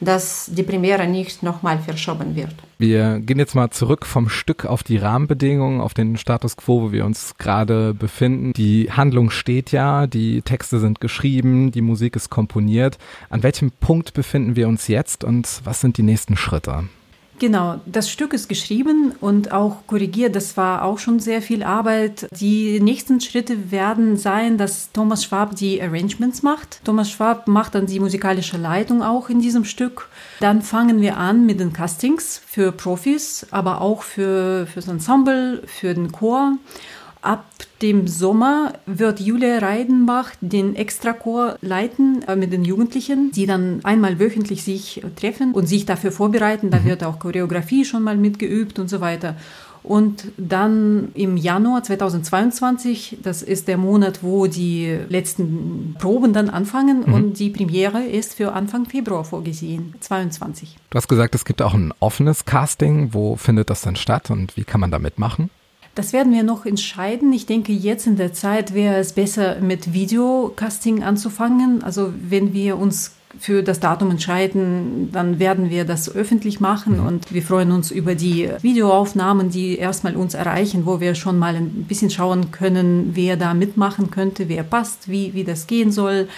dass 0.00 0.50
die 0.52 0.62
Premiere 0.62 1.06
nicht 1.06 1.42
nochmal 1.42 1.78
verschoben 1.78 2.36
wird. 2.36 2.54
Wir 2.78 3.18
gehen 3.18 3.38
jetzt 3.38 3.54
mal 3.54 3.70
zurück 3.70 4.06
vom 4.06 4.28
Stück 4.28 4.64
auf 4.64 4.82
die 4.82 4.96
Rahmenbedingungen, 4.96 5.80
auf 5.80 5.92
den 5.92 6.16
Status 6.16 6.56
quo, 6.56 6.82
wo 6.82 6.92
wir 6.92 7.04
uns 7.04 7.34
gerade 7.36 7.92
befinden. 7.94 8.52
Die 8.54 8.90
Handlung 8.90 9.30
steht 9.30 9.72
ja, 9.72 10.06
die 10.06 10.40
Texte 10.42 10.78
sind 10.78 11.00
geschrieben, 11.00 11.72
die 11.72 11.82
Musik 11.82 12.16
ist 12.16 12.30
komponiert. 12.30 12.96
An 13.28 13.42
welchem 13.42 13.70
Punkt 13.70 14.14
befinden 14.14 14.56
wir 14.56 14.68
uns 14.68 14.88
jetzt 14.88 15.24
und 15.24 15.60
was 15.64 15.80
sind 15.80 15.98
die 15.98 16.02
nächsten 16.02 16.36
Schritte? 16.36 16.84
Genau, 17.40 17.80
das 17.86 18.10
Stück 18.10 18.34
ist 18.34 18.50
geschrieben 18.50 19.14
und 19.18 19.50
auch 19.50 19.86
korrigiert. 19.86 20.36
Das 20.36 20.58
war 20.58 20.84
auch 20.84 20.98
schon 20.98 21.20
sehr 21.20 21.40
viel 21.40 21.62
Arbeit. 21.62 22.28
Die 22.38 22.80
nächsten 22.80 23.18
Schritte 23.22 23.70
werden 23.70 24.18
sein, 24.18 24.58
dass 24.58 24.92
Thomas 24.92 25.24
Schwab 25.24 25.56
die 25.56 25.80
Arrangements 25.80 26.42
macht. 26.42 26.84
Thomas 26.84 27.10
Schwab 27.10 27.48
macht 27.48 27.74
dann 27.74 27.86
die 27.86 27.98
musikalische 27.98 28.58
Leitung 28.58 29.02
auch 29.02 29.30
in 29.30 29.40
diesem 29.40 29.64
Stück. 29.64 30.10
Dann 30.40 30.60
fangen 30.60 31.00
wir 31.00 31.16
an 31.16 31.46
mit 31.46 31.60
den 31.60 31.72
Castings 31.72 32.38
für 32.46 32.72
Profis, 32.72 33.46
aber 33.50 33.80
auch 33.80 34.02
für, 34.02 34.66
fürs 34.66 34.88
Ensemble, 34.88 35.62
für 35.64 35.94
den 35.94 36.12
Chor. 36.12 36.58
Ab 37.22 37.44
dem 37.82 38.08
Sommer 38.08 38.74
wird 38.86 39.20
Julia 39.20 39.58
Reidenbach 39.58 40.32
den 40.40 40.76
Extrachor 40.76 41.56
leiten 41.60 42.22
äh, 42.26 42.36
mit 42.36 42.52
den 42.52 42.64
Jugendlichen, 42.64 43.30
die 43.32 43.46
dann 43.46 43.80
einmal 43.84 44.18
wöchentlich 44.18 44.64
sich 44.64 45.02
treffen 45.16 45.52
und 45.52 45.66
sich 45.66 45.86
dafür 45.86 46.12
vorbereiten. 46.12 46.70
Da 46.70 46.80
mhm. 46.80 46.84
wird 46.86 47.04
auch 47.04 47.18
Choreografie 47.18 47.84
schon 47.84 48.02
mal 48.02 48.16
mitgeübt 48.16 48.78
und 48.78 48.88
so 48.88 49.00
weiter. 49.00 49.36
Und 49.82 50.24
dann 50.36 51.08
im 51.14 51.38
Januar 51.38 51.82
2022, 51.82 53.18
das 53.22 53.42
ist 53.42 53.66
der 53.66 53.78
Monat, 53.78 54.22
wo 54.22 54.46
die 54.46 54.98
letzten 55.08 55.96
Proben 55.98 56.34
dann 56.34 56.50
anfangen 56.50 57.04
mhm. 57.06 57.14
und 57.14 57.38
die 57.38 57.48
Premiere 57.48 58.02
ist 58.02 58.34
für 58.34 58.52
Anfang 58.52 58.84
Februar 58.84 59.24
vorgesehen, 59.24 59.94
22. 60.00 60.76
Du 60.90 60.96
hast 60.96 61.08
gesagt, 61.08 61.34
es 61.34 61.46
gibt 61.46 61.62
auch 61.62 61.72
ein 61.72 61.94
offenes 61.98 62.44
Casting. 62.44 63.14
Wo 63.14 63.36
findet 63.36 63.70
das 63.70 63.80
dann 63.80 63.96
statt 63.96 64.30
und 64.30 64.56
wie 64.56 64.64
kann 64.64 64.80
man 64.80 64.90
da 64.90 64.98
mitmachen? 64.98 65.48
Das 65.94 66.12
werden 66.12 66.32
wir 66.32 66.44
noch 66.44 66.66
entscheiden. 66.66 67.32
Ich 67.32 67.46
denke, 67.46 67.72
jetzt 67.72 68.06
in 68.06 68.16
der 68.16 68.32
Zeit 68.32 68.74
wäre 68.74 68.96
es 68.96 69.12
besser, 69.12 69.60
mit 69.60 69.92
Videocasting 69.92 71.02
anzufangen. 71.02 71.82
Also 71.82 72.12
wenn 72.28 72.52
wir 72.52 72.78
uns 72.78 73.12
für 73.38 73.62
das 73.62 73.78
Datum 73.78 74.10
entscheiden, 74.10 75.10
dann 75.12 75.38
werden 75.38 75.70
wir 75.70 75.84
das 75.84 76.12
öffentlich 76.14 76.60
machen 76.60 76.98
mhm. 76.98 77.06
und 77.06 77.32
wir 77.32 77.42
freuen 77.42 77.70
uns 77.70 77.90
über 77.90 78.14
die 78.14 78.48
Videoaufnahmen, 78.60 79.50
die 79.50 79.78
erstmal 79.78 80.16
uns 80.16 80.34
erreichen, 80.34 80.84
wo 80.84 81.00
wir 81.00 81.14
schon 81.14 81.38
mal 81.38 81.54
ein 81.54 81.84
bisschen 81.88 82.10
schauen 82.10 82.50
können, 82.50 83.10
wer 83.14 83.36
da 83.36 83.54
mitmachen 83.54 84.10
könnte, 84.10 84.48
wer 84.48 84.64
passt, 84.64 85.08
wie, 85.08 85.32
wie 85.34 85.44
das 85.44 85.66
gehen 85.66 85.92
soll. 85.92 86.28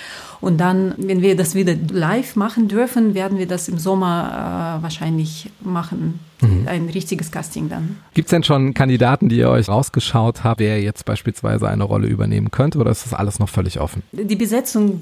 Und 0.43 0.59
dann, 0.59 0.95
wenn 0.99 1.23
wir 1.23 1.37
das 1.37 1.55
wieder 1.55 1.75
live 1.93 2.35
machen 2.35 2.67
dürfen, 2.67 3.15
werden 3.15 3.39
wir 3.39 3.47
das 3.47 3.69
im 3.69 3.79
Sommer 3.79 4.79
äh, 4.79 4.83
wahrscheinlich 4.83 5.51
machen. 5.61 6.19
Mhm. 6.41 6.67
Ein 6.67 6.89
richtiges 6.89 7.31
Casting 7.31 7.69
dann. 7.69 7.97
Gibt 8.15 8.27
es 8.27 8.31
denn 8.31 8.43
schon 8.43 8.75
Kandidaten, 8.75 9.29
die 9.29 9.37
ihr 9.37 9.49
euch 9.49 9.69
rausgeschaut 9.69 10.43
habt, 10.43 10.59
wer 10.59 10.83
jetzt 10.83 11.05
beispielsweise 11.05 11.69
eine 11.69 11.85
Rolle 11.85 12.09
übernehmen 12.09 12.51
könnte 12.51 12.79
oder 12.79 12.91
ist 12.91 13.07
das 13.07 13.15
alles 13.15 13.39
noch 13.39 13.49
völlig 13.49 13.79
offen? 13.81 14.03
Die 14.11 14.35
Besetzung 14.35 15.01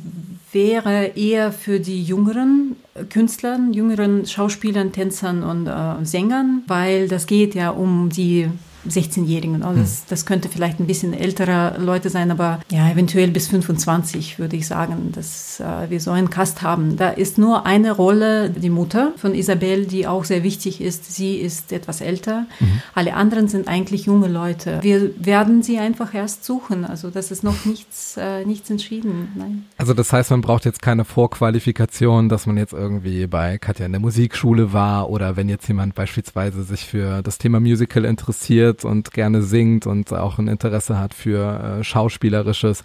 wäre 0.52 1.12
eher 1.16 1.52
für 1.52 1.80
die 1.80 2.02
jüngeren 2.02 2.76
Künstler, 3.09 3.59
jüngeren 3.73 4.26
Schauspielern, 4.26 4.92
Tänzern 4.92 5.42
und 5.42 5.66
äh, 5.66 6.04
Sängern, 6.04 6.62
weil 6.66 7.09
das 7.09 7.26
geht 7.26 7.54
ja 7.54 7.71
um 7.71 8.09
die 8.09 8.49
16-Jährigen. 8.88 9.62
Also 9.62 9.80
das, 9.80 10.06
das, 10.06 10.26
könnte 10.26 10.49
vielleicht 10.49 10.80
ein 10.80 10.87
bisschen 10.87 11.12
ältere 11.12 11.76
Leute 11.78 12.10
sein, 12.10 12.30
aber 12.30 12.60
ja, 12.70 12.90
eventuell 12.90 13.30
bis 13.30 13.49
25 13.49 14.38
würde 14.38 14.56
ich 14.56 14.66
sagen, 14.66 15.12
dass 15.12 15.60
äh, 15.60 15.90
wir 15.90 16.00
so 16.00 16.10
einen 16.10 16.30
Cast 16.30 16.62
haben. 16.62 16.96
Da 16.96 17.10
ist 17.10 17.38
nur 17.38 17.66
eine 17.66 17.92
Rolle, 17.92 18.50
die 18.50 18.70
Mutter 18.70 19.12
von 19.16 19.34
Isabel, 19.34 19.87
die 19.87 20.06
auch 20.06 20.25
sehr 20.25 20.42
wichtig 20.42 20.80
ist. 20.80 21.12
Sie 21.12 21.37
ist 21.37 21.72
etwas 21.72 22.00
älter. 22.00 22.46
Mhm. 22.60 22.82
Alle 22.94 23.14
anderen 23.14 23.49
sind 23.49 23.68
eigentlich 23.68 24.06
junge 24.06 24.28
Leute. 24.28 24.78
Wir 24.82 25.10
werden 25.18 25.62
sie 25.62 25.78
einfach 25.78 26.14
erst 26.14 26.44
suchen. 26.44 26.84
Also 26.84 27.10
das 27.10 27.30
ist 27.30 27.42
noch 27.42 27.64
nichts, 27.64 28.16
äh, 28.16 28.44
nichts 28.44 28.70
entschieden. 28.70 29.28
Nein. 29.37 29.64
Also 29.76 29.94
das 29.94 30.12
heißt, 30.12 30.30
man 30.30 30.40
braucht 30.40 30.64
jetzt 30.64 30.82
keine 30.82 31.04
Vorqualifikation, 31.04 32.28
dass 32.28 32.46
man 32.46 32.56
jetzt 32.56 32.72
irgendwie 32.72 33.26
bei 33.26 33.58
Katja 33.58 33.87
in 33.87 33.92
der 33.92 34.00
Musikschule 34.00 34.72
war 34.72 35.10
oder 35.10 35.37
wenn 35.37 35.49
jetzt 35.49 35.66
jemand 35.68 35.94
beispielsweise 35.94 36.62
sich 36.62 36.87
für 36.87 37.22
das 37.22 37.38
Thema 37.38 37.60
Musical 37.60 38.04
interessiert, 38.04 38.70
interessiert 38.71 38.85
und 38.85 39.12
gerne 39.12 39.43
singt 39.43 39.87
und 39.87 40.12
auch 40.12 40.39
ein 40.39 40.49
Interesse 40.49 40.99
hat 40.99 41.15
für 41.15 41.79
äh, 41.81 41.85
Schauspielerisches, 41.85 42.83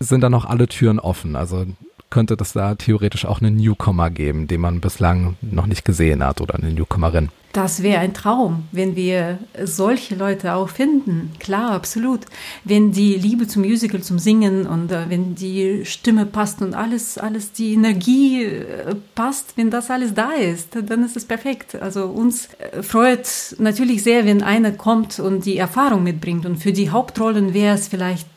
sind 0.00 0.22
da 0.22 0.30
noch 0.30 0.44
alle 0.44 0.68
Türen 0.68 0.98
offen. 0.98 1.36
Also 1.36 1.66
könnte 2.10 2.36
das 2.36 2.52
da 2.52 2.74
theoretisch 2.74 3.24
auch 3.24 3.40
einen 3.40 3.56
Newcomer 3.56 4.10
geben, 4.10 4.48
den 4.48 4.60
man 4.60 4.80
bislang 4.80 5.36
noch 5.40 5.66
nicht 5.66 5.84
gesehen 5.84 6.24
hat 6.24 6.40
oder 6.40 6.54
eine 6.54 6.72
Newcomerin. 6.72 7.28
Das 7.54 7.82
wäre 7.82 8.00
ein 8.00 8.12
Traum, 8.12 8.64
wenn 8.72 8.94
wir 8.94 9.38
solche 9.64 10.14
Leute 10.14 10.52
auch 10.52 10.68
finden. 10.68 11.32
Klar, 11.40 11.72
absolut. 11.72 12.20
Wenn 12.64 12.92
die 12.92 13.14
Liebe 13.14 13.48
zum 13.48 13.62
Musical, 13.62 14.02
zum 14.02 14.18
Singen 14.18 14.66
und 14.66 14.92
äh, 14.92 15.06
wenn 15.08 15.34
die 15.34 15.84
Stimme 15.86 16.26
passt 16.26 16.60
und 16.60 16.74
alles, 16.74 17.16
alles 17.16 17.52
die 17.52 17.72
Energie 17.72 18.44
äh, 18.44 18.94
passt, 19.14 19.56
wenn 19.56 19.70
das 19.70 19.90
alles 19.90 20.12
da 20.12 20.32
ist, 20.32 20.76
dann 20.76 21.02
ist 21.02 21.16
es 21.16 21.24
perfekt. 21.24 21.74
Also 21.74 22.04
uns 22.04 22.50
äh, 22.58 22.82
freut 22.82 23.26
natürlich 23.58 24.02
sehr, 24.02 24.26
wenn 24.26 24.42
einer 24.42 24.72
kommt 24.72 25.18
und 25.18 25.46
die 25.46 25.56
Erfahrung 25.56 26.02
mitbringt. 26.02 26.44
Und 26.44 26.58
für 26.58 26.72
die 26.72 26.90
Hauptrollen 26.90 27.54
wäre 27.54 27.74
es 27.74 27.88
vielleicht 27.88 28.28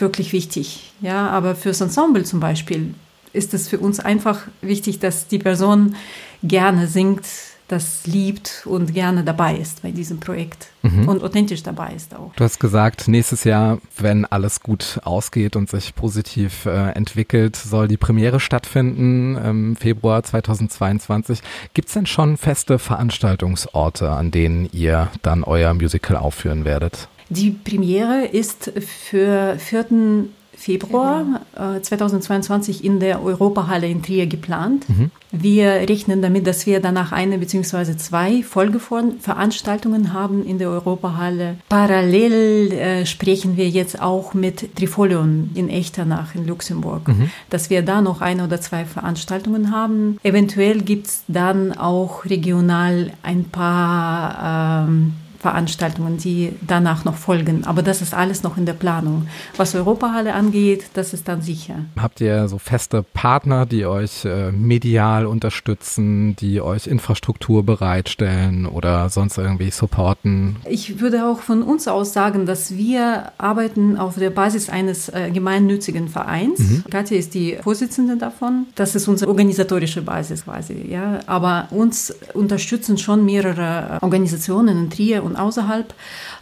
wirklich 0.00 0.32
wichtig. 0.32 0.92
Ja, 1.00 1.28
aber 1.28 1.54
fürs 1.54 1.80
Ensemble 1.80 2.24
zum 2.24 2.40
Beispiel 2.40 2.94
ist 3.32 3.54
es 3.54 3.68
für 3.68 3.78
uns 3.78 4.00
einfach 4.00 4.42
wichtig, 4.62 4.98
dass 4.98 5.28
die 5.28 5.38
Person 5.38 5.94
gerne 6.42 6.86
singt, 6.86 7.24
das 7.68 8.06
liebt 8.06 8.62
und 8.64 8.94
gerne 8.94 9.24
dabei 9.24 9.56
ist 9.56 9.82
bei 9.82 9.90
diesem 9.90 10.20
Projekt 10.20 10.68
mhm. 10.82 11.08
und 11.08 11.24
authentisch 11.24 11.64
dabei 11.64 11.92
ist 11.96 12.14
auch. 12.14 12.32
Du 12.36 12.44
hast 12.44 12.60
gesagt, 12.60 13.08
nächstes 13.08 13.42
Jahr, 13.44 13.78
wenn 13.96 14.24
alles 14.24 14.60
gut 14.60 15.00
ausgeht 15.02 15.56
und 15.56 15.68
sich 15.68 15.94
positiv 15.94 16.66
äh, 16.66 16.90
entwickelt, 16.90 17.56
soll 17.56 17.88
die 17.88 17.96
Premiere 17.96 18.38
stattfinden 18.38 19.36
im 19.36 19.76
Februar 19.76 20.22
2022. 20.22 21.40
Gibt 21.74 21.88
es 21.88 21.94
denn 21.94 22.06
schon 22.06 22.36
feste 22.36 22.78
Veranstaltungsorte, 22.78 24.10
an 24.10 24.30
denen 24.30 24.68
ihr 24.72 25.08
dann 25.22 25.42
euer 25.42 25.74
Musical 25.74 26.16
aufführen 26.16 26.64
werdet? 26.64 27.08
Die 27.28 27.50
Premiere 27.50 28.26
ist 28.26 28.72
für 29.10 29.56
4. 29.58 30.28
Februar 30.56 31.42
äh, 31.54 31.80
2022 31.82 32.82
in 32.82 32.98
der 32.98 33.22
Europahalle 33.22 33.88
in 33.88 34.02
Trier 34.02 34.26
geplant. 34.26 34.88
Mhm. 34.88 35.10
Wir 35.30 35.72
rechnen 35.88 36.22
damit, 36.22 36.46
dass 36.46 36.66
wir 36.66 36.80
danach 36.80 37.12
eine 37.12 37.36
bzw. 37.36 37.96
zwei 37.98 38.42
Folgeveranstaltungen 38.42 40.14
haben 40.14 40.46
in 40.46 40.58
der 40.58 40.70
Europahalle. 40.70 41.58
Parallel 41.68 42.72
äh, 42.72 43.06
sprechen 43.06 43.58
wir 43.58 43.68
jetzt 43.68 44.00
auch 44.00 44.32
mit 44.32 44.74
Trifolion 44.76 45.50
in 45.54 45.68
Echternach 45.68 46.34
in 46.34 46.46
Luxemburg, 46.46 47.08
mhm. 47.08 47.30
dass 47.50 47.68
wir 47.68 47.82
da 47.82 48.00
noch 48.00 48.22
eine 48.22 48.44
oder 48.44 48.60
zwei 48.60 48.86
Veranstaltungen 48.86 49.70
haben. 49.70 50.18
Eventuell 50.22 50.80
gibt 50.80 51.08
es 51.08 51.24
dann 51.28 51.76
auch 51.76 52.24
regional 52.24 53.12
ein 53.22 53.44
paar 53.44 54.86
ähm, 54.88 55.12
Veranstaltungen, 55.46 56.16
die 56.16 56.52
danach 56.66 57.04
noch 57.04 57.14
folgen. 57.14 57.64
Aber 57.66 57.82
das 57.82 58.02
ist 58.02 58.14
alles 58.14 58.42
noch 58.42 58.56
in 58.56 58.66
der 58.66 58.72
Planung. 58.72 59.28
Was 59.56 59.76
Europahalle 59.76 60.34
angeht, 60.34 60.86
das 60.94 61.12
ist 61.12 61.28
dann 61.28 61.40
sicher. 61.40 61.76
Habt 61.96 62.20
ihr 62.20 62.48
so 62.48 62.58
feste 62.58 63.04
Partner, 63.14 63.64
die 63.64 63.86
euch 63.86 64.24
äh, 64.24 64.50
medial 64.50 65.24
unterstützen, 65.24 66.34
die 66.34 66.60
euch 66.60 66.88
Infrastruktur 66.88 67.64
bereitstellen 67.64 68.66
oder 68.66 69.08
sonst 69.08 69.38
irgendwie 69.38 69.70
supporten? 69.70 70.56
Ich 70.68 70.98
würde 71.00 71.26
auch 71.26 71.38
von 71.38 71.62
uns 71.62 71.86
aus 71.86 72.12
sagen, 72.12 72.44
dass 72.44 72.76
wir 72.76 73.30
arbeiten 73.38 73.96
auf 73.98 74.16
der 74.16 74.30
Basis 74.30 74.68
eines 74.68 75.08
äh, 75.10 75.30
gemeinnützigen 75.32 76.08
Vereins. 76.08 76.58
Mhm. 76.58 76.84
Katja 76.90 77.16
ist 77.16 77.34
die 77.34 77.56
Vorsitzende 77.62 78.16
davon. 78.16 78.66
Das 78.74 78.96
ist 78.96 79.06
unsere 79.06 79.30
organisatorische 79.30 80.02
Basis 80.02 80.42
quasi. 80.44 80.88
Ja. 80.90 81.20
Aber 81.26 81.68
uns 81.70 82.12
unterstützen 82.34 82.98
schon 82.98 83.24
mehrere 83.24 83.98
Organisationen 84.00 84.76
in 84.76 84.90
Trier 84.90 85.22
und 85.22 85.35
außerhalb, 85.38 85.94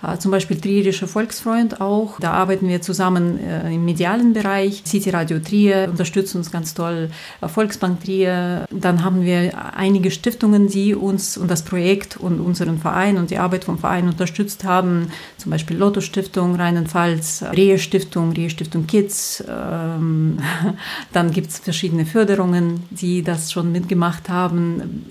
äh, 0.02 0.18
zum 0.18 0.30
Beispiel 0.30 0.60
Trierischer 0.60 1.08
Volksfreund 1.08 1.80
auch. 1.80 2.18
Da 2.20 2.32
arbeiten 2.32 2.68
wir 2.68 2.82
zusammen 2.82 3.38
äh, 3.38 3.74
im 3.74 3.84
medialen 3.84 4.32
Bereich. 4.32 4.82
City 4.86 5.10
Radio 5.10 5.38
Trier 5.38 5.88
unterstützt 5.90 6.34
uns 6.34 6.50
ganz 6.50 6.74
toll, 6.74 7.10
äh, 7.40 7.48
Volksbank 7.48 8.04
Trier. 8.04 8.66
Dann 8.70 9.04
haben 9.04 9.22
wir 9.22 9.74
einige 9.76 10.10
Stiftungen, 10.10 10.68
die 10.68 10.94
uns 10.94 11.36
und 11.36 11.50
das 11.50 11.62
Projekt 11.62 12.16
und 12.16 12.40
unseren 12.40 12.78
Verein 12.78 13.16
und 13.16 13.30
die 13.30 13.38
Arbeit 13.38 13.64
vom 13.64 13.78
Verein 13.78 14.08
unterstützt 14.08 14.64
haben. 14.64 15.08
Zum 15.38 15.50
Beispiel 15.50 15.76
Lotto 15.76 16.00
Stiftung 16.00 16.56
Rheinland-Pfalz, 16.56 17.44
Rehe 17.54 17.78
Stiftung, 17.78 18.32
Rehe 18.32 18.50
Stiftung 18.50 18.86
Kids. 18.86 19.42
Ähm, 19.48 20.38
dann 21.12 21.30
gibt 21.30 21.50
es 21.50 21.58
verschiedene 21.58 22.06
Förderungen, 22.06 22.82
die 22.90 23.22
das 23.22 23.52
schon 23.52 23.72
mitgemacht 23.72 24.28
haben, 24.28 25.06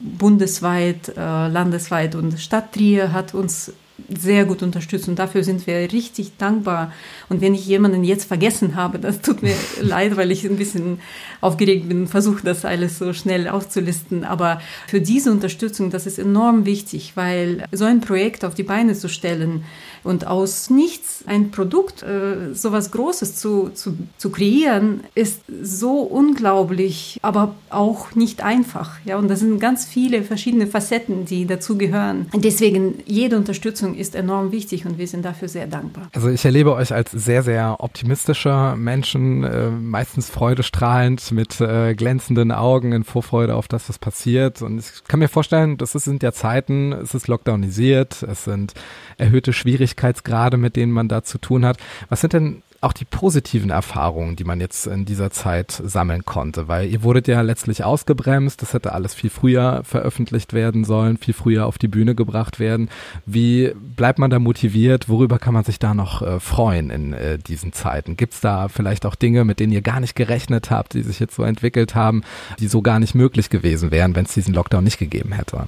bundesweit, 0.00 1.12
landesweit 1.16 2.14
und 2.14 2.38
Stadt 2.38 2.72
Trier 2.72 3.12
hat 3.12 3.21
uns 3.34 3.72
sehr 4.08 4.44
gut 4.44 4.62
unterstützt 4.62 5.08
und 5.08 5.18
dafür 5.18 5.44
sind 5.44 5.66
wir 5.66 5.92
richtig 5.92 6.36
dankbar. 6.38 6.92
Und 7.28 7.40
wenn 7.40 7.54
ich 7.54 7.66
jemanden 7.66 8.04
jetzt 8.04 8.24
vergessen 8.24 8.74
habe, 8.74 8.98
das 8.98 9.20
tut 9.20 9.42
mir 9.42 9.54
leid, 9.80 10.16
weil 10.16 10.30
ich 10.30 10.44
ein 10.44 10.56
bisschen 10.56 11.00
aufgeregt 11.42 11.88
bin, 11.88 12.06
versuche 12.06 12.42
das 12.44 12.64
alles 12.64 12.98
so 12.98 13.12
schnell 13.12 13.48
aufzulisten. 13.48 14.24
Aber 14.24 14.60
für 14.86 15.00
diese 15.00 15.30
Unterstützung, 15.30 15.90
das 15.90 16.06
ist 16.06 16.18
enorm 16.18 16.64
wichtig, 16.64 17.12
weil 17.16 17.64
so 17.72 17.84
ein 17.84 18.00
Projekt 18.00 18.44
auf 18.44 18.54
die 18.54 18.62
Beine 18.62 18.94
zu 18.94 19.08
stellen 19.08 19.64
und 20.04 20.26
aus 20.26 20.70
nichts 20.70 21.24
ein 21.26 21.50
Produkt, 21.50 22.02
äh, 22.02 22.54
sowas 22.54 22.90
Großes 22.90 23.36
zu, 23.36 23.70
zu, 23.74 23.96
zu 24.18 24.30
kreieren, 24.30 25.00
ist 25.14 25.42
so 25.62 26.00
unglaublich, 26.00 27.18
aber 27.22 27.54
auch 27.70 28.14
nicht 28.14 28.42
einfach. 28.42 28.98
Ja, 29.04 29.16
und 29.16 29.28
das 29.28 29.40
sind 29.40 29.58
ganz 29.58 29.84
viele 29.84 30.22
verschiedene 30.22 30.66
Facetten, 30.66 31.24
die 31.24 31.46
dazu 31.46 31.76
gehören. 31.76 32.28
Und 32.32 32.44
deswegen 32.44 32.94
jede 33.06 33.36
Unterstützung 33.36 33.94
ist 33.94 34.14
enorm 34.14 34.52
wichtig 34.52 34.86
und 34.86 34.98
wir 34.98 35.08
sind 35.08 35.24
dafür 35.24 35.48
sehr 35.48 35.66
dankbar. 35.66 36.08
Also 36.12 36.28
ich 36.28 36.44
erlebe 36.44 36.74
euch 36.74 36.92
als 36.92 37.10
sehr, 37.10 37.42
sehr 37.42 37.76
optimistischer 37.80 38.76
Menschen, 38.76 39.44
äh, 39.44 39.70
meistens 39.70 40.30
freudestrahlend 40.30 41.31
mit 41.32 41.60
äh, 41.60 41.94
glänzenden 41.94 42.52
Augen 42.52 42.92
in 42.92 43.04
Vorfreude 43.04 43.54
auf 43.54 43.68
das, 43.68 43.88
was 43.88 43.98
passiert. 43.98 44.62
Und 44.62 44.78
ich 44.78 45.04
kann 45.08 45.20
mir 45.20 45.28
vorstellen, 45.28 45.76
das 45.76 45.92
sind 45.92 46.22
ja 46.22 46.32
Zeiten, 46.32 46.92
es 46.92 47.14
ist 47.14 47.28
lockdownisiert, 47.28 48.22
es 48.22 48.44
sind 48.44 48.74
erhöhte 49.18 49.52
Schwierigkeitsgrade, 49.52 50.56
mit 50.56 50.76
denen 50.76 50.92
man 50.92 51.08
da 51.08 51.22
zu 51.22 51.38
tun 51.38 51.64
hat. 51.64 51.78
Was 52.08 52.20
sind 52.20 52.32
denn 52.32 52.62
auch 52.82 52.92
die 52.92 53.04
positiven 53.04 53.70
Erfahrungen, 53.70 54.34
die 54.34 54.44
man 54.44 54.60
jetzt 54.60 54.86
in 54.86 55.04
dieser 55.04 55.30
Zeit 55.30 55.70
sammeln 55.70 56.24
konnte, 56.24 56.66
weil 56.66 56.90
ihr 56.90 57.02
wurdet 57.04 57.28
ja 57.28 57.40
letztlich 57.40 57.84
ausgebremst, 57.84 58.60
das 58.60 58.74
hätte 58.74 58.92
alles 58.92 59.14
viel 59.14 59.30
früher 59.30 59.82
veröffentlicht 59.84 60.52
werden 60.52 60.84
sollen, 60.84 61.16
viel 61.16 61.32
früher 61.32 61.66
auf 61.66 61.78
die 61.78 61.88
Bühne 61.88 62.16
gebracht 62.16 62.58
werden. 62.58 62.90
Wie 63.24 63.72
bleibt 63.74 64.18
man 64.18 64.30
da 64.30 64.40
motiviert? 64.40 65.08
Worüber 65.08 65.38
kann 65.38 65.54
man 65.54 65.64
sich 65.64 65.78
da 65.78 65.94
noch 65.94 66.22
äh, 66.22 66.40
freuen 66.40 66.90
in 66.90 67.12
äh, 67.12 67.38
diesen 67.38 67.72
Zeiten? 67.72 68.16
Gibt 68.16 68.34
es 68.34 68.40
da 68.40 68.68
vielleicht 68.68 69.06
auch 69.06 69.14
Dinge, 69.14 69.44
mit 69.44 69.60
denen 69.60 69.72
ihr 69.72 69.82
gar 69.82 70.00
nicht 70.00 70.16
gerechnet 70.16 70.70
habt, 70.70 70.94
die 70.94 71.02
sich 71.02 71.20
jetzt 71.20 71.36
so 71.36 71.44
entwickelt 71.44 71.94
haben, 71.94 72.22
die 72.58 72.66
so 72.66 72.82
gar 72.82 72.98
nicht 72.98 73.14
möglich 73.14 73.48
gewesen 73.48 73.92
wären, 73.92 74.16
wenn 74.16 74.24
es 74.24 74.34
diesen 74.34 74.54
Lockdown 74.54 74.82
nicht 74.82 74.98
gegeben 74.98 75.32
hätte? 75.32 75.66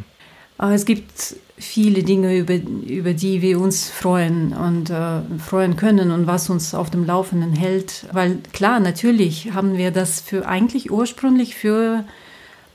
Es 0.59 0.85
gibt 0.85 1.37
viele 1.57 2.03
Dinge, 2.03 2.37
über, 2.37 2.55
über 2.55 3.13
die 3.13 3.43
wir 3.43 3.61
uns 3.61 3.89
freuen 3.89 4.53
und 4.53 4.91
äh, 4.91 5.21
freuen 5.39 5.77
können 5.77 6.11
und 6.11 6.27
was 6.27 6.51
uns 6.51 6.75
auf 6.75 6.91
dem 6.91 7.05
Laufenden 7.05 7.53
hält. 7.53 8.07
Weil 8.13 8.39
klar, 8.53 8.81
natürlich 8.81 9.53
haben 9.53 9.77
wir 9.77 9.91
das 9.91 10.21
für 10.21 10.47
eigentlich 10.47 10.91
ursprünglich 10.91 11.55
für 11.55 12.05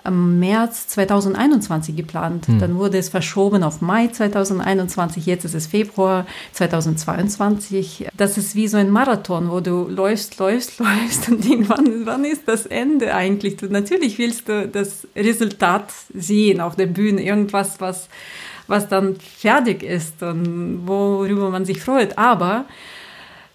am 0.10 0.40
März 0.40 0.88
2021 0.88 1.96
geplant. 1.96 2.48
Hm. 2.48 2.60
Dann 2.60 2.76
wurde 2.78 2.98
es 2.98 3.10
verschoben 3.10 3.64
auf 3.64 3.80
Mai 3.82 4.08
2021. 4.08 5.26
Jetzt 5.26 5.46
ist 5.46 5.56
es 5.56 5.68
Februar 5.68 6.26
2022. 6.54 8.08
Das 8.18 8.38
ist 8.38 8.56
wie 8.56 8.68
so 8.68 8.78
ein 8.78 8.90
Marathon, 8.90 9.50
wo 9.52 9.60
du 9.60 9.88
läufst, 9.88 10.40
läufst, 10.40 10.80
läufst 10.80 11.30
und 11.30 11.46
irgendwann 11.46 12.06
wann 12.06 12.26
ist 12.26 12.48
das 12.48 12.66
Ende 12.66 13.14
eigentlich? 13.14 13.58
Du, 13.58 13.68
natürlich 13.68 14.18
willst 14.18 14.50
du 14.50 14.68
das 14.68 15.08
Resultat 15.16 15.94
sehen 16.14 16.60
auf 16.60 16.76
der 16.76 16.88
Bühne, 16.88 17.24
irgendwas, 17.24 17.80
was, 17.80 18.10
was 18.68 18.88
dann 18.88 19.16
fertig 19.16 19.84
ist 19.84 20.22
und 20.24 20.88
worüber 20.88 21.50
man 21.50 21.66
sich 21.66 21.82
freut. 21.82 22.18
Aber 22.18 22.66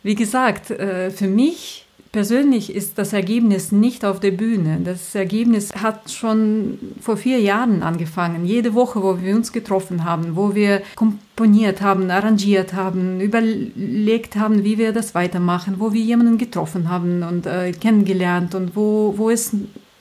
wie 0.03 0.15
gesagt, 0.15 0.71
äh, 0.71 1.11
für 1.11 1.27
mich 1.27 1.84
Persönlich 2.15 2.73
ist 2.73 2.97
das 2.97 3.13
Ergebnis 3.13 3.73
nicht 3.73 4.05
auf 4.05 4.21
der 4.21 4.31
Bühne. 4.31 4.79
Das 4.85 5.17
Ergebnis 5.17 5.73
hat 5.75 6.13
schon 6.13 6.79
vor 7.01 7.17
vier 7.17 7.41
Jahren 7.41 7.83
angefangen. 7.83 8.47
Jede 8.47 8.73
Woche, 8.73 9.03
wo 9.03 9.21
wir 9.21 9.35
uns 9.35 9.51
getroffen 9.51 10.05
haben, 10.05 10.37
wo 10.37 10.55
wir 10.55 10.83
komponiert 10.95 11.81
haben, 11.81 12.13
arrangiert 12.13 12.73
haben, 12.73 13.21
überlegt 13.21 14.37
haben, 14.37 14.63
wie 14.63 14.79
wir 14.79 14.93
das 14.93 15.17
weitermachen, 15.17 15.81
wo 15.81 15.93
wir 15.93 16.03
jemanden 16.03 16.39
getroffen 16.39 16.89
haben 16.89 17.25
und 17.25 17.47
äh, 17.47 17.73
kennengelernt 17.73 18.55
und 18.55 18.77
wo, 18.77 19.15
wo 19.17 19.29
es 19.29 19.51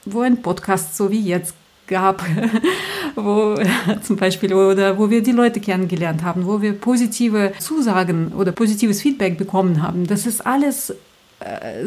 wo 0.05 0.21
ein 0.21 0.39
Podcast 0.39 0.95
so 0.95 1.09
wie 1.09 1.19
jetzt 1.19 1.55
gab, 1.87 2.23
wo 3.15 3.55
zum 4.03 4.17
Beispiel 4.17 4.53
oder 4.53 4.99
wo 4.99 5.09
wir 5.09 5.23
die 5.23 5.31
Leute 5.31 5.59
kennengelernt 5.59 6.21
haben, 6.21 6.45
wo 6.45 6.61
wir 6.61 6.73
positive 6.73 7.53
Zusagen 7.57 8.33
oder 8.33 8.51
positives 8.51 9.01
Feedback 9.01 9.35
bekommen 9.35 9.81
haben. 9.81 10.05
Das 10.05 10.27
ist 10.27 10.45
alles 10.45 10.93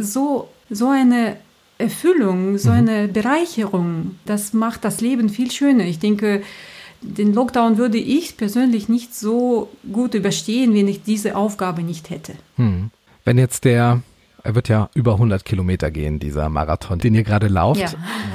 so, 0.00 0.48
so 0.70 0.88
eine 0.88 1.36
Erfüllung, 1.78 2.58
so 2.58 2.70
mhm. 2.70 2.76
eine 2.76 3.08
Bereicherung, 3.08 4.18
das 4.24 4.52
macht 4.52 4.84
das 4.84 5.00
Leben 5.00 5.28
viel 5.28 5.50
schöner. 5.50 5.84
Ich 5.84 5.98
denke, 5.98 6.42
den 7.02 7.34
Lockdown 7.34 7.76
würde 7.76 7.98
ich 7.98 8.36
persönlich 8.36 8.88
nicht 8.88 9.14
so 9.14 9.68
gut 9.92 10.14
überstehen, 10.14 10.74
wenn 10.74 10.88
ich 10.88 11.02
diese 11.02 11.36
Aufgabe 11.36 11.82
nicht 11.82 12.10
hätte. 12.10 12.32
Hm. 12.56 12.90
Wenn 13.24 13.38
jetzt 13.38 13.64
der 13.64 14.02
er 14.46 14.54
wird 14.54 14.68
ja 14.68 14.88
über 14.94 15.14
100 15.14 15.44
Kilometer 15.44 15.90
gehen, 15.90 16.18
dieser 16.18 16.48
Marathon, 16.48 16.98
den 16.98 17.14
ihr 17.14 17.24
gerade 17.24 17.48
lauft. 17.48 17.80
Ja. 17.80 17.90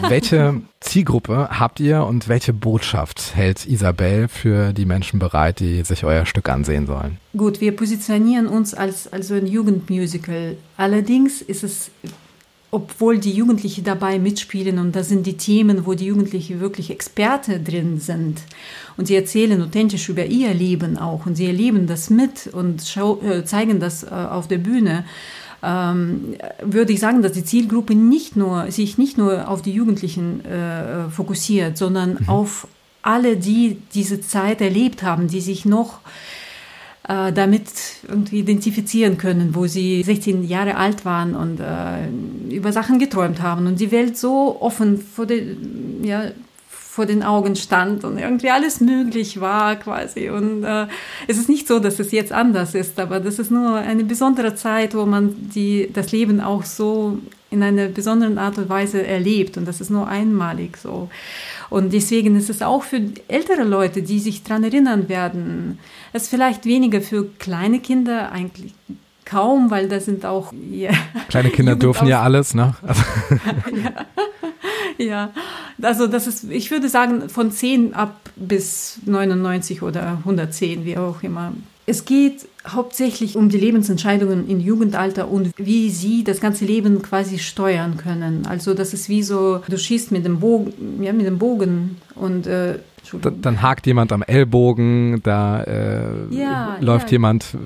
Welche 0.09 0.61
Zielgruppe 0.81 1.47
habt 1.51 1.79
ihr 1.79 2.05
und 2.05 2.27
welche 2.27 2.53
Botschaft 2.53 3.35
hält 3.35 3.65
Isabel 3.65 4.27
für 4.27 4.73
die 4.73 4.85
Menschen 4.85 5.19
bereit, 5.19 5.59
die 5.59 5.83
sich 5.83 6.03
euer 6.03 6.25
Stück 6.25 6.49
ansehen 6.49 6.85
sollen? 6.85 7.17
Gut, 7.35 7.61
wir 7.61 7.75
positionieren 7.75 8.47
uns 8.47 8.73
als 8.73 9.11
also 9.11 9.35
ein 9.35 9.47
Jugendmusical. 9.47 10.57
Allerdings 10.77 11.41
ist 11.41 11.63
es 11.63 11.91
obwohl 12.73 13.19
die 13.19 13.33
Jugendlichen 13.33 13.83
dabei 13.83 14.17
mitspielen 14.17 14.79
und 14.79 14.95
das 14.95 15.09
sind 15.09 15.27
die 15.27 15.35
Themen, 15.35 15.85
wo 15.85 15.93
die 15.93 16.05
Jugendlichen 16.05 16.61
wirklich 16.61 16.89
Experte 16.89 17.59
drin 17.59 17.99
sind 17.99 18.41
und 18.95 19.07
sie 19.07 19.15
erzählen 19.15 19.61
authentisch 19.61 20.07
über 20.07 20.25
ihr 20.25 20.53
Leben 20.53 20.97
auch 20.97 21.25
und 21.25 21.35
sie 21.35 21.47
erleben 21.47 21.85
das 21.85 22.09
mit 22.09 22.47
und 22.47 22.81
äh, 23.23 23.43
zeigen 23.43 23.81
das 23.81 24.03
äh, 24.03 24.07
auf 24.07 24.47
der 24.47 24.59
Bühne 24.59 25.03
ähm, 25.63 26.35
würde 26.61 26.93
ich 26.93 26.99
sagen, 26.99 27.21
dass 27.21 27.33
die 27.33 27.43
Zielgruppe 27.43 27.95
nicht 27.95 28.35
nur, 28.35 28.71
sich 28.71 28.97
nicht 28.97 29.17
nur 29.17 29.47
auf 29.47 29.61
die 29.61 29.71
Jugendlichen 29.71 30.43
äh, 30.45 31.09
fokussiert, 31.09 31.77
sondern 31.77 32.17
mhm. 32.19 32.29
auf 32.29 32.67
alle, 33.03 33.37
die 33.37 33.77
diese 33.93 34.21
Zeit 34.21 34.61
erlebt 34.61 35.03
haben, 35.03 35.27
die 35.27 35.41
sich 35.41 35.65
noch 35.65 35.99
äh, 37.07 37.33
damit 37.33 37.63
irgendwie 38.07 38.39
identifizieren 38.39 39.17
können, 39.17 39.55
wo 39.55 39.67
sie 39.67 40.03
16 40.03 40.43
Jahre 40.43 40.77
alt 40.77 41.03
waren 41.03 41.35
und 41.35 41.59
äh, 41.59 42.55
über 42.55 42.71
Sachen 42.71 42.99
geträumt 42.99 43.41
haben 43.41 43.67
und 43.67 43.79
die 43.79 43.91
Welt 43.91 44.17
so 44.17 44.57
offen 44.59 44.99
vor 44.99 45.25
den, 45.25 46.03
ja, 46.03 46.25
vor 47.01 47.07
den 47.07 47.23
Augen 47.23 47.55
stand 47.55 48.03
und 48.03 48.19
irgendwie 48.19 48.51
alles 48.51 48.79
möglich 48.79 49.41
war 49.41 49.75
quasi. 49.75 50.29
Und 50.29 50.63
äh, 50.63 50.85
es 51.27 51.39
ist 51.39 51.49
nicht 51.49 51.67
so, 51.67 51.79
dass 51.79 51.97
es 51.97 52.11
jetzt 52.11 52.31
anders 52.31 52.75
ist, 52.75 52.99
aber 52.99 53.19
das 53.19 53.39
ist 53.39 53.49
nur 53.49 53.73
eine 53.73 54.03
besondere 54.03 54.53
Zeit, 54.53 54.93
wo 54.93 55.07
man 55.07 55.33
die, 55.35 55.89
das 55.91 56.11
Leben 56.11 56.41
auch 56.41 56.63
so 56.63 57.17
in 57.49 57.63
einer 57.63 57.87
besonderen 57.87 58.37
Art 58.37 58.59
und 58.59 58.69
Weise 58.69 59.03
erlebt 59.03 59.57
und 59.57 59.67
das 59.67 59.81
ist 59.81 59.89
nur 59.89 60.07
einmalig 60.07 60.77
so. 60.77 61.09
Und 61.71 61.91
deswegen 61.91 62.35
ist 62.35 62.51
es 62.51 62.61
auch 62.61 62.83
für 62.83 63.01
ältere 63.27 63.63
Leute, 63.63 64.03
die 64.03 64.19
sich 64.19 64.43
daran 64.43 64.63
erinnern 64.63 65.09
werden, 65.09 65.79
es 66.13 66.27
vielleicht 66.27 66.65
weniger 66.65 67.01
für 67.01 67.25
kleine 67.39 67.79
Kinder 67.79 68.31
eigentlich 68.31 68.75
kaum, 69.25 69.71
weil 69.71 69.87
da 69.87 69.99
sind 69.99 70.23
auch 70.23 70.53
ja, 70.69 70.91
kleine 71.29 71.49
Kinder 71.49 71.75
dürfen 71.87 72.07
ja 72.07 72.21
alles, 72.21 72.53
ne? 72.53 72.75
Also. 72.83 73.01
ja. 73.83 74.05
ja, 75.09 75.31
also 75.81 76.07
das 76.07 76.27
ist, 76.27 76.49
ich 76.49 76.71
würde 76.71 76.89
sagen, 76.89 77.29
von 77.29 77.51
10 77.51 77.93
ab 77.93 78.29
bis 78.35 78.99
99 79.05 79.81
oder 79.81 80.17
110, 80.19 80.85
wie 80.85 80.97
auch 80.97 81.23
immer. 81.23 81.53
Es 81.85 82.05
geht 82.05 82.47
hauptsächlich 82.67 83.35
um 83.35 83.49
die 83.49 83.57
Lebensentscheidungen 83.57 84.47
im 84.47 84.59
Jugendalter 84.59 85.29
und 85.29 85.51
wie 85.57 85.89
sie 85.89 86.23
das 86.23 86.39
ganze 86.39 86.63
Leben 86.63 87.01
quasi 87.01 87.39
steuern 87.39 87.97
können. 87.97 88.45
Also 88.47 88.73
das 88.73 88.93
ist 88.93 89.09
wie 89.09 89.23
so, 89.23 89.61
du 89.67 89.77
schießt 89.77 90.11
mit 90.11 90.23
dem 90.23 90.39
Bogen, 90.39 91.01
ja, 91.01 91.11
mit 91.11 91.25
dem 91.25 91.39
Bogen 91.39 91.97
und 92.15 92.45
äh, 92.47 92.77
dann 93.41 93.61
hakt 93.61 93.87
jemand 93.87 94.13
am 94.13 94.21
Ellbogen, 94.21 95.21
da 95.23 95.63
äh, 95.63 96.03
ja, 96.29 96.77
läuft 96.79 97.07
ja. 97.07 97.13
jemand 97.13 97.57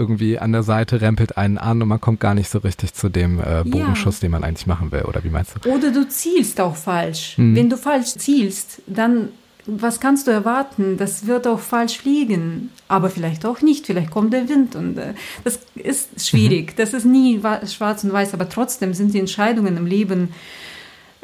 irgendwie 0.00 0.38
an 0.38 0.52
der 0.52 0.62
Seite, 0.62 1.02
rempelt 1.02 1.36
einen 1.36 1.58
an 1.58 1.82
und 1.82 1.88
man 1.88 2.00
kommt 2.00 2.20
gar 2.20 2.34
nicht 2.34 2.48
so 2.48 2.58
richtig 2.58 2.94
zu 2.94 3.10
dem 3.10 3.38
äh, 3.38 3.62
Bogenschuss, 3.64 4.16
ja. 4.16 4.20
den 4.22 4.30
man 4.32 4.44
eigentlich 4.44 4.66
machen 4.66 4.90
will. 4.90 5.02
Oder 5.02 5.22
wie 5.22 5.28
meinst 5.28 5.54
du? 5.62 5.70
Oder 5.70 5.92
du 5.92 6.08
zielst 6.08 6.58
auch 6.60 6.74
falsch. 6.74 7.36
Hm. 7.36 7.54
Wenn 7.54 7.68
du 7.68 7.76
falsch 7.76 8.14
zielst, 8.14 8.80
dann 8.86 9.28
was 9.66 10.00
kannst 10.00 10.26
du 10.26 10.30
erwarten? 10.30 10.96
Das 10.96 11.26
wird 11.26 11.46
auch 11.46 11.60
falsch 11.60 11.98
fliegen, 11.98 12.70
aber 12.88 13.10
vielleicht 13.10 13.44
auch 13.44 13.60
nicht. 13.60 13.86
Vielleicht 13.86 14.10
kommt 14.10 14.32
der 14.32 14.48
Wind 14.48 14.74
und 14.74 14.96
äh, 14.98 15.14
das 15.44 15.60
ist 15.74 16.26
schwierig. 16.26 16.72
Mhm. 16.72 16.76
Das 16.76 16.94
ist 16.94 17.04
nie 17.04 17.40
schwarz 17.66 18.02
und 18.02 18.12
weiß, 18.12 18.34
aber 18.34 18.48
trotzdem 18.48 18.94
sind 18.94 19.14
die 19.14 19.20
Entscheidungen 19.20 19.76
im 19.76 19.86
Leben 19.86 20.30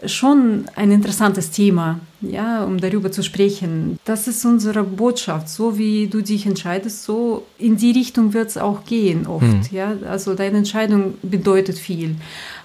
schon 0.04 0.66
ein 0.76 0.90
interessantes 0.90 1.50
Thema, 1.50 2.00
ja, 2.20 2.64
um 2.64 2.78
darüber 2.78 3.10
zu 3.10 3.22
sprechen. 3.22 3.98
Das 4.04 4.28
ist 4.28 4.44
unsere 4.44 4.82
Botschaft. 4.82 5.48
So 5.48 5.78
wie 5.78 6.06
du 6.06 6.22
dich 6.22 6.44
entscheidest, 6.44 7.04
so 7.04 7.46
in 7.58 7.76
die 7.76 7.92
Richtung 7.92 8.34
wird 8.34 8.48
es 8.48 8.58
auch 8.58 8.84
gehen 8.84 9.26
oft. 9.26 9.44
Hm. 9.44 9.60
Ja, 9.70 9.92
also 10.08 10.34
deine 10.34 10.58
Entscheidung 10.58 11.14
bedeutet 11.22 11.78
viel. 11.78 12.16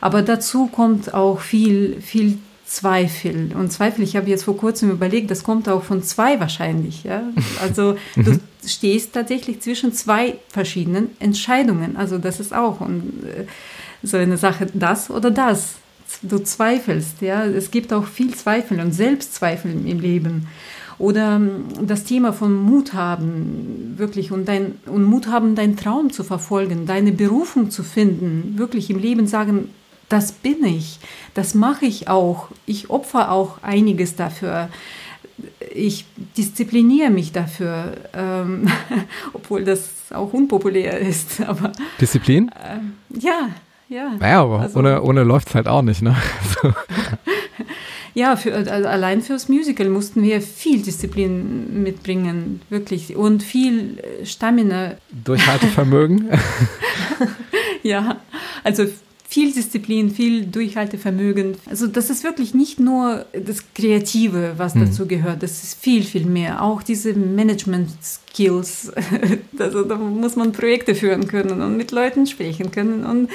Aber 0.01 0.21
dazu 0.21 0.67
kommt 0.67 1.13
auch 1.13 1.39
viel, 1.39 2.01
viel 2.01 2.37
Zweifel. 2.65 3.51
Und 3.53 3.71
Zweifel, 3.71 4.03
ich 4.03 4.15
habe 4.15 4.29
jetzt 4.29 4.43
vor 4.43 4.55
kurzem 4.55 4.91
überlegt, 4.91 5.29
das 5.29 5.43
kommt 5.43 5.67
auch 5.67 5.83
von 5.83 6.03
zwei 6.03 6.39
wahrscheinlich. 6.39 7.03
Ja? 7.03 7.23
Also 7.61 7.95
du 8.15 8.39
stehst 8.65 9.13
tatsächlich 9.13 9.61
zwischen 9.61 9.93
zwei 9.93 10.35
verschiedenen 10.47 11.09
Entscheidungen. 11.19 11.97
Also 11.97 12.17
das 12.17 12.39
ist 12.39 12.53
auch 12.53 12.79
und, 12.81 13.23
äh, 13.25 13.45
so 14.03 14.17
eine 14.17 14.37
Sache, 14.37 14.67
das 14.73 15.09
oder 15.09 15.31
das. 15.31 15.75
Du 16.21 16.39
zweifelst, 16.39 17.21
ja. 17.21 17.45
Es 17.45 17.71
gibt 17.71 17.93
auch 17.93 18.05
viel 18.05 18.33
Zweifel 18.33 18.79
und 18.79 18.93
Selbstzweifel 18.93 19.71
im 19.71 19.99
Leben. 19.99 20.47
Oder 21.01 21.37
ähm, 21.37 21.65
das 21.81 22.03
Thema 22.03 22.31
von 22.31 22.55
Mut 22.55 22.93
haben, 22.93 23.95
wirklich, 23.97 24.31
und, 24.31 24.47
dein, 24.47 24.75
und 24.85 25.03
Mut 25.03 25.27
haben, 25.27 25.55
deinen 25.55 25.75
Traum 25.75 26.11
zu 26.11 26.23
verfolgen, 26.23 26.85
deine 26.85 27.11
Berufung 27.11 27.71
zu 27.71 27.81
finden, 27.81 28.57
wirklich 28.57 28.91
im 28.91 28.99
Leben 28.99 29.25
sagen, 29.25 29.69
das 30.09 30.31
bin 30.31 30.63
ich, 30.63 30.99
das 31.33 31.55
mache 31.55 31.85
ich 31.85 32.07
auch, 32.07 32.49
ich 32.65 32.89
opfer 32.89 33.31
auch 33.31 33.63
einiges 33.63 34.15
dafür. 34.15 34.69
Ich 35.73 36.05
diszipliniere 36.37 37.09
mich 37.09 37.31
dafür, 37.31 37.93
ähm, 38.13 38.67
obwohl 39.33 39.63
das 39.63 39.89
auch 40.11 40.33
unpopulär 40.33 40.99
ist. 40.99 41.41
Aber, 41.41 41.71
Disziplin? 41.99 42.49
Äh, 42.49 43.19
ja, 43.19 43.49
ja. 43.91 44.15
Naja, 44.19 44.41
aber 44.41 44.59
also, 44.61 44.79
ohne, 44.79 45.01
ohne 45.01 45.23
läuft 45.23 45.49
es 45.49 45.55
halt 45.55 45.67
auch 45.67 45.81
nicht, 45.81 46.01
ne? 46.01 46.15
So. 46.61 46.73
Ja, 48.13 48.35
für, 48.35 48.53
also 48.53 48.89
allein 48.89 49.21
fürs 49.21 49.47
Musical 49.47 49.87
mussten 49.87 50.21
wir 50.21 50.41
viel 50.41 50.81
Disziplin 50.81 51.81
mitbringen, 51.81 52.61
wirklich. 52.69 53.15
Und 53.15 53.41
viel 53.41 53.99
äh, 53.99 54.25
Stamina. 54.25 54.95
Durchhaltevermögen. 55.23 56.29
ja, 57.83 58.19
also 58.65 58.85
viel 59.29 59.53
Disziplin, 59.53 60.11
viel 60.11 60.45
Durchhaltevermögen. 60.45 61.55
Also 61.69 61.87
das 61.87 62.09
ist 62.09 62.25
wirklich 62.25 62.53
nicht 62.53 62.81
nur 62.81 63.25
das 63.31 63.63
Kreative, 63.73 64.55
was 64.57 64.75
mhm. 64.75 64.87
dazu 64.87 65.07
gehört, 65.07 65.41
das 65.41 65.63
ist 65.63 65.79
viel, 65.81 66.03
viel 66.03 66.25
mehr. 66.25 66.61
Auch 66.61 66.83
diese 66.83 67.13
Management-Skills. 67.13 68.91
Also 69.57 69.83
da 69.83 69.95
muss 69.95 70.35
man 70.35 70.53
Projekte 70.53 70.95
führen 70.95 71.27
können 71.27 71.61
und 71.61 71.77
mit 71.77 71.91
Leuten 71.91 72.25
sprechen 72.25 72.71
können 72.71 73.05
und 73.05 73.29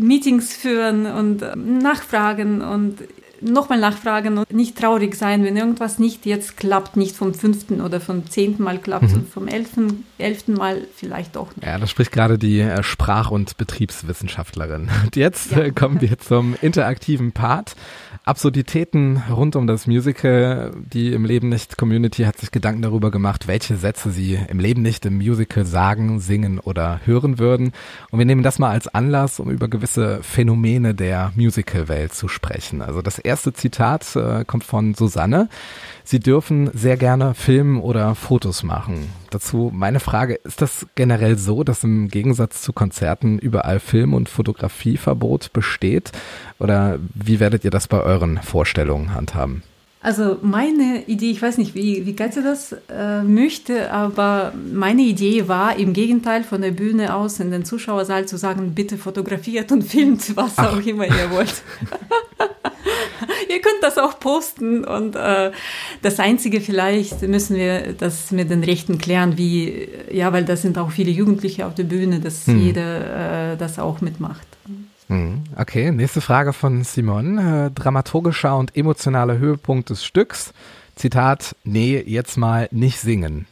Meetings 0.00 0.54
führen 0.54 1.06
und 1.06 1.42
ähm, 1.42 1.78
nachfragen 1.78 2.62
und 2.62 2.98
nochmal 3.40 3.78
nachfragen 3.78 4.38
und 4.38 4.52
nicht 4.52 4.76
traurig 4.78 5.14
sein, 5.14 5.44
wenn 5.44 5.56
irgendwas 5.56 5.98
nicht 5.98 6.26
jetzt 6.26 6.56
klappt, 6.56 6.96
nicht 6.96 7.16
vom 7.16 7.34
fünften 7.34 7.80
oder 7.80 8.00
vom 8.00 8.28
zehnten 8.28 8.62
Mal 8.62 8.78
klappt, 8.78 9.04
mhm. 9.04 9.08
sondern 9.08 9.28
vom 9.28 9.48
elften, 9.48 10.04
elften 10.18 10.54
Mal 10.54 10.86
vielleicht 10.94 11.36
auch 11.36 11.54
nicht. 11.56 11.66
Ja, 11.66 11.78
da 11.78 11.86
spricht 11.86 12.12
gerade 12.12 12.38
die 12.38 12.60
äh, 12.60 12.82
Sprach- 12.82 13.30
und 13.30 13.56
Betriebswissenschaftlerin. 13.56 14.90
Und 15.04 15.16
jetzt 15.16 15.52
ja. 15.52 15.60
Äh, 15.60 15.70
kommen 15.72 16.00
wir 16.00 16.18
zum 16.18 16.54
interaktiven 16.60 17.32
Part. 17.32 17.74
Absurditäten 18.30 19.20
rund 19.28 19.56
um 19.56 19.66
das 19.66 19.88
Musical. 19.88 20.70
Die 20.92 21.12
im 21.12 21.24
Leben 21.24 21.48
nicht 21.48 21.76
Community 21.76 22.22
hat 22.22 22.38
sich 22.38 22.52
Gedanken 22.52 22.80
darüber 22.80 23.10
gemacht, 23.10 23.48
welche 23.48 23.74
Sätze 23.76 24.12
sie 24.12 24.38
im 24.48 24.60
Leben 24.60 24.82
nicht 24.82 25.04
im 25.04 25.16
Musical 25.16 25.64
sagen, 25.64 26.20
singen 26.20 26.60
oder 26.60 27.00
hören 27.04 27.40
würden. 27.40 27.72
Und 28.12 28.20
wir 28.20 28.26
nehmen 28.26 28.44
das 28.44 28.60
mal 28.60 28.70
als 28.70 28.86
Anlass, 28.86 29.40
um 29.40 29.50
über 29.50 29.66
gewisse 29.66 30.22
Phänomene 30.22 30.94
der 30.94 31.32
Musical-Welt 31.34 32.14
zu 32.14 32.28
sprechen. 32.28 32.82
Also 32.82 33.02
das 33.02 33.18
erste 33.18 33.52
Zitat 33.52 34.14
äh, 34.14 34.44
kommt 34.44 34.62
von 34.62 34.94
Susanne. 34.94 35.48
Sie 36.10 36.18
dürfen 36.18 36.72
sehr 36.74 36.96
gerne 36.96 37.34
filmen 37.34 37.80
oder 37.80 38.16
Fotos 38.16 38.64
machen. 38.64 39.12
Dazu 39.30 39.70
meine 39.72 40.00
Frage, 40.00 40.34
ist 40.42 40.60
das 40.60 40.88
generell 40.96 41.38
so, 41.38 41.62
dass 41.62 41.84
im 41.84 42.08
Gegensatz 42.08 42.62
zu 42.62 42.72
Konzerten 42.72 43.38
überall 43.38 43.78
Film- 43.78 44.14
und 44.14 44.28
Fotografieverbot 44.28 45.52
besteht? 45.52 46.10
Oder 46.58 46.98
wie 47.14 47.38
werdet 47.38 47.64
ihr 47.64 47.70
das 47.70 47.86
bei 47.86 48.00
euren 48.00 48.38
Vorstellungen 48.42 49.14
handhaben? 49.14 49.62
Also 50.02 50.38
meine 50.40 51.04
Idee, 51.08 51.30
ich 51.30 51.42
weiß 51.42 51.58
nicht, 51.58 51.74
wie, 51.74 52.06
wie 52.06 52.16
Katja 52.16 52.40
das 52.40 52.74
äh, 52.88 53.20
möchte, 53.22 53.92
aber 53.92 54.54
meine 54.72 55.02
Idee 55.02 55.46
war 55.46 55.76
im 55.76 55.92
Gegenteil 55.92 56.42
von 56.42 56.62
der 56.62 56.70
Bühne 56.70 57.14
aus 57.14 57.38
in 57.38 57.50
den 57.50 57.66
Zuschauersaal 57.66 58.24
zu 58.24 58.38
sagen, 58.38 58.74
bitte 58.74 58.96
fotografiert 58.96 59.70
und 59.72 59.82
filmt, 59.82 60.34
was 60.36 60.54
Ach. 60.56 60.72
auch 60.72 60.86
immer 60.86 61.04
ihr 61.04 61.30
wollt. 61.30 61.62
ihr 63.50 63.60
könnt 63.60 63.82
das 63.82 63.98
auch 63.98 64.18
posten 64.18 64.84
und 64.84 65.16
äh, 65.16 65.50
das 66.00 66.18
Einzige 66.18 66.62
vielleicht 66.62 67.20
müssen 67.20 67.56
wir 67.56 67.92
das 67.92 68.30
mit 68.30 68.48
den 68.50 68.64
Rechten 68.64 68.96
klären, 68.96 69.36
wie, 69.36 69.86
ja, 70.10 70.32
weil 70.32 70.46
da 70.46 70.56
sind 70.56 70.78
auch 70.78 70.92
viele 70.92 71.10
Jugendliche 71.10 71.66
auf 71.66 71.74
der 71.74 71.84
Bühne, 71.84 72.20
dass 72.20 72.46
hm. 72.46 72.58
jeder 72.58 73.52
äh, 73.52 73.56
das 73.58 73.78
auch 73.78 74.00
mitmacht. 74.00 74.46
Hm, 75.10 75.42
okay, 75.56 75.90
nächste 75.90 76.20
Frage 76.20 76.52
von 76.52 76.84
Simon. 76.84 77.36
Äh, 77.36 77.72
dramaturgischer 77.72 78.56
und 78.56 78.76
emotionaler 78.76 79.38
Höhepunkt 79.38 79.90
des 79.90 80.04
Stücks. 80.04 80.54
Zitat, 80.94 81.56
nee, 81.64 82.00
jetzt 82.06 82.36
mal 82.36 82.68
nicht 82.70 83.00
singen. 83.00 83.46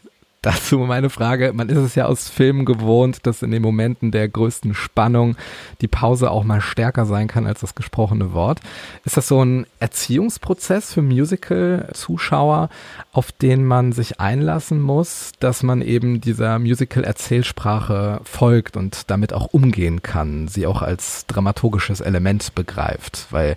Dazu 0.48 0.78
meine 0.78 1.10
Frage, 1.10 1.52
man 1.52 1.68
ist 1.68 1.76
es 1.76 1.94
ja 1.94 2.06
aus 2.06 2.30
Filmen 2.30 2.64
gewohnt, 2.64 3.26
dass 3.26 3.42
in 3.42 3.50
den 3.50 3.60
Momenten 3.60 4.12
der 4.12 4.30
größten 4.30 4.72
Spannung 4.72 5.36
die 5.82 5.88
Pause 5.88 6.30
auch 6.30 6.42
mal 6.42 6.62
stärker 6.62 7.04
sein 7.04 7.28
kann 7.28 7.46
als 7.46 7.60
das 7.60 7.74
gesprochene 7.74 8.32
Wort. 8.32 8.60
Ist 9.04 9.18
das 9.18 9.28
so 9.28 9.44
ein 9.44 9.66
Erziehungsprozess 9.78 10.94
für 10.94 11.02
Musical-Zuschauer, 11.02 12.70
auf 13.12 13.30
den 13.30 13.66
man 13.66 13.92
sich 13.92 14.20
einlassen 14.20 14.80
muss, 14.80 15.32
dass 15.38 15.62
man 15.62 15.82
eben 15.82 16.22
dieser 16.22 16.58
Musical-Erzählsprache 16.58 18.22
folgt 18.24 18.78
und 18.78 19.10
damit 19.10 19.34
auch 19.34 19.52
umgehen 19.52 20.00
kann, 20.00 20.48
sie 20.48 20.66
auch 20.66 20.80
als 20.80 21.26
dramaturgisches 21.26 22.00
Element 22.00 22.54
begreift? 22.54 23.26
Weil 23.28 23.56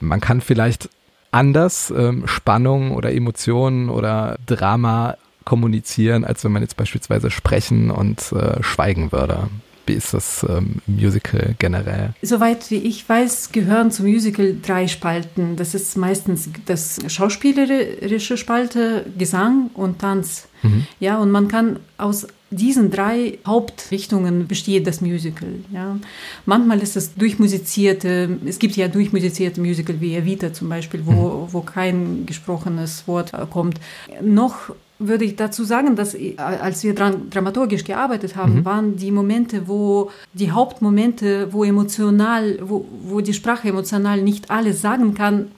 man 0.00 0.20
kann 0.20 0.40
vielleicht 0.40 0.88
anders 1.30 1.92
ähm, 1.96 2.26
Spannung 2.26 2.90
oder 2.90 3.12
Emotionen 3.12 3.88
oder 3.88 4.36
Drama 4.46 5.14
kommunizieren, 5.48 6.24
als 6.24 6.44
wenn 6.44 6.52
man 6.52 6.60
jetzt 6.60 6.76
beispielsweise 6.76 7.30
sprechen 7.30 7.90
und 7.90 8.32
äh, 8.32 8.62
schweigen 8.62 9.12
würde. 9.12 9.48
Wie 9.86 9.94
ist 9.94 10.12
das 10.12 10.44
ähm, 10.46 10.82
Musical 10.86 11.54
generell? 11.58 12.10
Soweit 12.20 12.70
wie 12.70 12.76
ich 12.76 13.08
weiß, 13.08 13.52
gehören 13.52 13.90
zum 13.90 14.04
Musical 14.04 14.56
drei 14.62 14.86
Spalten. 14.88 15.56
Das 15.56 15.74
ist 15.74 15.96
meistens 15.96 16.50
das 16.66 16.98
schauspielerische 17.06 18.36
Spalte, 18.36 19.06
Gesang 19.16 19.70
und 19.72 20.00
Tanz. 20.00 20.48
Mhm. 20.62 20.86
Ja, 21.00 21.16
und 21.16 21.30
man 21.30 21.48
kann 21.48 21.78
aus 21.96 22.26
diesen 22.50 22.90
drei 22.90 23.38
Hauptrichtungen 23.46 24.46
besteht 24.46 24.86
das 24.86 25.00
Musical. 25.00 25.54
Ja. 25.72 25.96
Manchmal 26.44 26.80
ist 26.80 26.96
es 26.96 27.14
durchmusizierte, 27.14 28.38
es 28.44 28.58
gibt 28.58 28.76
ja 28.76 28.88
durchmusizierte 28.88 29.62
Musical 29.62 30.02
wie 30.02 30.14
Evita 30.14 30.52
zum 30.52 30.68
Beispiel, 30.68 31.06
wo, 31.06 31.12
mhm. 31.12 31.52
wo 31.52 31.62
kein 31.62 32.26
gesprochenes 32.26 33.08
Wort 33.08 33.32
kommt. 33.50 33.80
Noch 34.20 34.74
würde 34.98 35.24
ich 35.24 35.36
dazu 35.36 35.64
sagen, 35.64 35.96
dass 35.96 36.14
äh, 36.14 36.34
als 36.36 36.82
wir 36.82 36.94
dran, 36.94 37.30
dramaturgisch 37.30 37.84
gearbeitet 37.84 38.36
haben, 38.36 38.56
mhm. 38.56 38.64
waren 38.64 38.96
die 38.96 39.10
Momente, 39.10 39.68
wo 39.68 40.10
die 40.32 40.50
Hauptmomente, 40.50 41.52
wo 41.52 41.64
emotional, 41.64 42.58
wo, 42.62 42.84
wo 43.02 43.20
die 43.20 43.34
Sprache 43.34 43.68
emotional 43.68 44.22
nicht 44.22 44.50
alles 44.50 44.80
sagen 44.80 45.14
kann, 45.14 45.48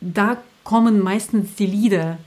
da 0.00 0.38
kommen 0.64 1.00
meistens 1.00 1.54
die 1.54 1.66
Lieder. 1.66 2.18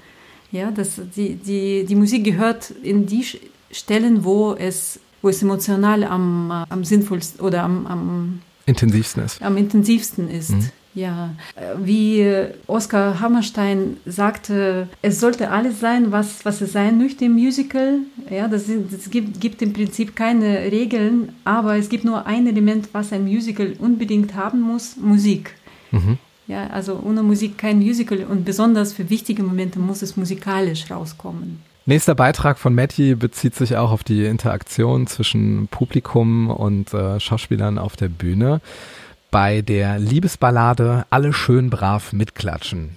Ja, 0.51 0.71
das, 0.71 1.01
die, 1.15 1.35
die, 1.35 1.85
die 1.85 1.95
Musik 1.95 2.23
gehört 2.23 2.71
in 2.83 3.05
die 3.07 3.25
Stellen, 3.71 4.23
wo 4.23 4.53
es, 4.53 4.99
wo 5.21 5.29
es 5.29 5.41
emotional 5.41 6.03
am, 6.03 6.51
am 6.51 6.83
sinnvollsten 6.83 7.41
oder 7.41 7.63
am, 7.63 7.87
am 7.87 8.41
intensivsten 8.65 9.23
ist. 9.23 9.41
Am 9.41 9.57
intensivsten 9.57 10.29
ist. 10.29 10.51
Mhm. 10.51 10.69
Ja, 10.95 11.31
wie 11.77 12.25
Oskar 12.67 13.19
Hammerstein 13.19 13.97
sagte, 14.05 14.87
es 15.01 15.19
sollte 15.19 15.49
alles 15.49 15.79
sein, 15.79 16.11
was, 16.11 16.45
was 16.45 16.61
es 16.61 16.73
sein 16.73 16.99
möchte 16.99 17.25
im 17.25 17.33
Musical. 17.33 17.99
Ja, 18.29 18.47
das, 18.47 18.67
sind, 18.67 18.93
das 18.93 19.09
gibt, 19.09 19.41
gibt 19.41 19.61
im 19.61 19.73
Prinzip 19.73 20.15
keine 20.15 20.71
Regeln, 20.71 21.33
aber 21.45 21.77
es 21.77 21.89
gibt 21.89 22.05
nur 22.05 22.27
ein 22.27 22.45
Element, 22.45 22.89
was 22.93 23.11
ein 23.11 23.23
Musical 23.23 23.73
unbedingt 23.79 24.35
haben 24.35 24.61
muss, 24.61 24.95
Musik. 24.97 25.55
Mhm. 25.91 26.17
Ja, 26.47 26.67
also 26.67 27.01
ohne 27.03 27.23
Musik 27.23 27.57
kein 27.57 27.79
Musical 27.79 28.25
und 28.25 28.45
besonders 28.45 28.93
für 28.93 29.09
wichtige 29.09 29.43
Momente 29.43 29.79
muss 29.79 30.01
es 30.01 30.17
musikalisch 30.17 30.91
rauskommen. 30.91 31.61
Nächster 31.85 32.15
Beitrag 32.15 32.59
von 32.59 32.73
Matty 32.73 33.15
bezieht 33.15 33.55
sich 33.55 33.75
auch 33.75 33.91
auf 33.91 34.03
die 34.05 34.25
Interaktion 34.25 35.05
zwischen 35.07 35.67
Publikum 35.67 36.49
und 36.49 36.93
äh, 36.93 37.19
Schauspielern 37.19 37.77
auf 37.77 37.97
der 37.97 38.07
Bühne 38.07 38.61
bei 39.33 39.63
der 39.63 39.97
Liebesballade 39.97 41.07
alle 41.09 41.33
schön 41.33 41.71
brav 41.71 42.13
mitklatschen. 42.13 42.95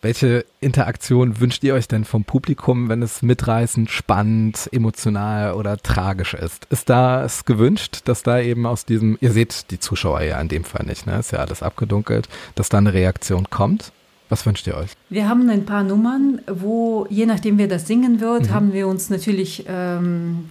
Welche 0.00 0.46
Interaktion 0.60 1.40
wünscht 1.40 1.62
ihr 1.62 1.74
euch 1.74 1.86
denn 1.86 2.06
vom 2.06 2.24
Publikum, 2.24 2.88
wenn 2.88 3.02
es 3.02 3.20
mitreißend, 3.20 3.90
spannend, 3.90 4.70
emotional 4.72 5.52
oder 5.52 5.76
tragisch 5.76 6.32
ist? 6.32 6.64
Ist 6.70 6.88
da 6.88 7.22
es 7.22 7.44
gewünscht, 7.44 8.00
dass 8.06 8.22
da 8.22 8.40
eben 8.40 8.64
aus 8.64 8.86
diesem, 8.86 9.18
ihr 9.20 9.30
seht 9.30 9.70
die 9.70 9.78
Zuschauer 9.78 10.22
ja 10.22 10.40
in 10.40 10.48
dem 10.48 10.64
Fall 10.64 10.86
nicht, 10.86 11.06
ne? 11.06 11.18
Ist 11.18 11.32
ja 11.32 11.40
alles 11.40 11.62
abgedunkelt, 11.62 12.30
dass 12.54 12.70
da 12.70 12.78
eine 12.78 12.94
Reaktion 12.94 13.50
kommt? 13.50 13.92
Was 14.32 14.46
wünscht 14.46 14.66
ihr 14.66 14.78
euch? 14.78 14.88
Wir 15.10 15.28
haben 15.28 15.50
ein 15.50 15.66
paar 15.66 15.82
Nummern, 15.82 16.40
wo 16.50 17.06
je 17.10 17.26
nachdem, 17.26 17.58
wer 17.58 17.68
das 17.68 17.86
singen 17.86 18.18
wird, 18.18 18.44
mhm. 18.44 18.50
haben 18.54 18.72
wir 18.72 18.88
uns 18.88 19.10
natürlich 19.10 19.66
ähm, 19.68 20.48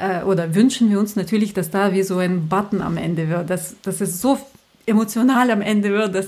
äh, 0.00 0.24
oder 0.24 0.56
wünschen 0.56 0.90
wir 0.90 0.98
uns 0.98 1.14
natürlich, 1.14 1.54
dass 1.54 1.70
da 1.70 1.92
wie 1.92 2.02
so 2.02 2.18
ein 2.18 2.48
Button 2.48 2.82
am 2.82 2.96
Ende 2.96 3.28
wird, 3.28 3.48
dass, 3.48 3.76
dass 3.82 4.00
es 4.00 4.20
so 4.20 4.36
emotional 4.84 5.52
am 5.52 5.62
Ende 5.62 5.90
wird, 5.90 6.12
dass 6.12 6.26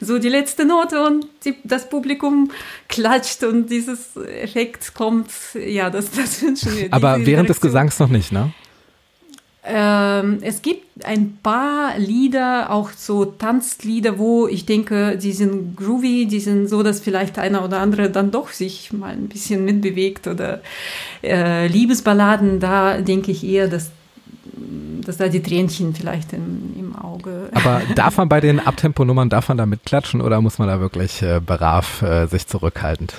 so 0.00 0.20
die 0.20 0.28
letzte 0.28 0.64
Note 0.64 1.04
und 1.04 1.26
die, 1.44 1.56
das 1.64 1.88
Publikum 1.88 2.52
klatscht 2.88 3.42
und 3.42 3.70
dieses 3.70 4.16
Effekt 4.16 4.94
kommt. 4.94 5.32
Ja, 5.54 5.90
das, 5.90 6.12
das 6.12 6.40
wünschen 6.42 6.76
wir. 6.76 6.92
Aber 6.92 7.26
während 7.26 7.48
des 7.48 7.56
Interaktion. 7.56 7.70
Gesangs 7.72 7.98
noch 7.98 8.08
nicht, 8.08 8.30
ne? 8.30 8.52
Ähm, 9.62 10.38
es 10.40 10.62
gibt 10.62 11.04
ein 11.04 11.36
paar 11.42 11.98
Lieder, 11.98 12.70
auch 12.70 12.90
so 12.96 13.26
Tanzlieder, 13.26 14.18
wo 14.18 14.48
ich 14.48 14.64
denke, 14.64 15.18
die 15.18 15.32
sind 15.32 15.76
groovy, 15.76 16.26
die 16.26 16.40
sind 16.40 16.68
so, 16.68 16.82
dass 16.82 17.00
vielleicht 17.00 17.38
einer 17.38 17.62
oder 17.62 17.78
andere 17.80 18.08
dann 18.08 18.30
doch 18.30 18.48
sich 18.48 18.90
mal 18.92 19.12
ein 19.12 19.28
bisschen 19.28 19.64
mitbewegt 19.66 20.26
oder 20.26 20.60
äh, 21.22 21.66
Liebesballaden, 21.66 22.58
da 22.58 23.02
denke 23.02 23.32
ich 23.32 23.44
eher, 23.44 23.68
dass, 23.68 23.90
dass 25.04 25.18
da 25.18 25.28
die 25.28 25.42
Tränchen 25.42 25.94
vielleicht 25.94 26.32
im, 26.32 26.74
im 26.78 26.96
Auge. 26.96 27.50
Aber 27.54 27.82
darf 27.94 28.16
man 28.16 28.30
bei 28.30 28.40
den 28.40 28.60
Abtemponummern, 28.60 29.28
darf 29.28 29.48
man 29.48 29.58
da 29.58 29.66
mitklatschen 29.66 30.22
oder 30.22 30.40
muss 30.40 30.58
man 30.58 30.68
da 30.68 30.80
wirklich 30.80 31.20
äh, 31.20 31.38
brav 31.44 32.00
äh, 32.00 32.26
sich 32.26 32.46
zurückhaltend 32.46 33.14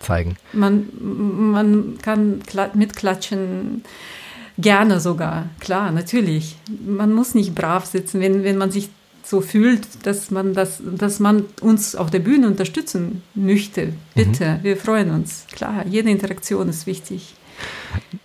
zeigen? 0.00 0.36
Man, 0.52 0.86
man 1.00 1.98
kann 2.02 2.42
kla- 2.42 2.76
mitklatschen, 2.76 3.84
gerne 4.58 5.00
sogar, 5.00 5.46
klar, 5.60 5.90
natürlich. 5.92 6.56
Man 6.86 7.14
muss 7.14 7.34
nicht 7.34 7.54
brav 7.54 7.86
sitzen, 7.86 8.20
wenn, 8.20 8.44
wenn 8.44 8.58
man 8.58 8.70
sich 8.70 8.90
so 9.24 9.40
fühlt, 9.40 10.06
dass 10.06 10.30
man, 10.30 10.54
das, 10.54 10.82
dass 10.84 11.20
man 11.20 11.44
uns 11.60 11.94
auf 11.94 12.10
der 12.10 12.20
Bühne 12.20 12.46
unterstützen 12.46 13.22
möchte. 13.34 13.92
Bitte, 14.14 14.58
wir 14.62 14.76
freuen 14.76 15.10
uns. 15.10 15.46
Klar, 15.52 15.84
jede 15.86 16.10
Interaktion 16.10 16.68
ist 16.68 16.86
wichtig. 16.86 17.34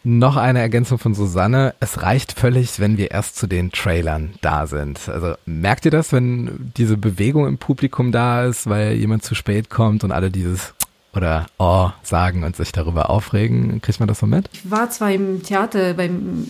Noch 0.03 0.37
eine 0.37 0.59
Ergänzung 0.59 0.99
von 0.99 1.13
Susanne. 1.13 1.73
Es 1.79 2.01
reicht 2.03 2.33
völlig, 2.33 2.79
wenn 2.79 2.97
wir 2.97 3.11
erst 3.11 3.35
zu 3.35 3.47
den 3.47 3.71
Trailern 3.71 4.35
da 4.41 4.67
sind. 4.67 5.09
Also 5.09 5.33
merkt 5.45 5.85
ihr 5.85 5.91
das, 5.91 6.11
wenn 6.11 6.71
diese 6.77 6.97
Bewegung 6.97 7.47
im 7.47 7.57
Publikum 7.57 8.11
da 8.11 8.45
ist, 8.45 8.69
weil 8.69 8.93
jemand 8.93 9.23
zu 9.23 9.33
spät 9.33 9.69
kommt 9.69 10.03
und 10.03 10.11
alle 10.11 10.29
dieses 10.29 10.73
oder 11.15 11.45
oh 11.59 11.89
sagen 12.01 12.43
und 12.43 12.55
sich 12.55 12.71
darüber 12.71 13.09
aufregen? 13.09 13.81
Kriegt 13.81 13.99
man 13.99 14.07
das 14.07 14.19
so 14.19 14.25
mit? 14.25 14.49
Ich 14.53 14.69
war 14.69 14.89
zwar 14.89 15.11
im 15.11 15.43
Theater, 15.43 15.93
beim, 15.93 16.47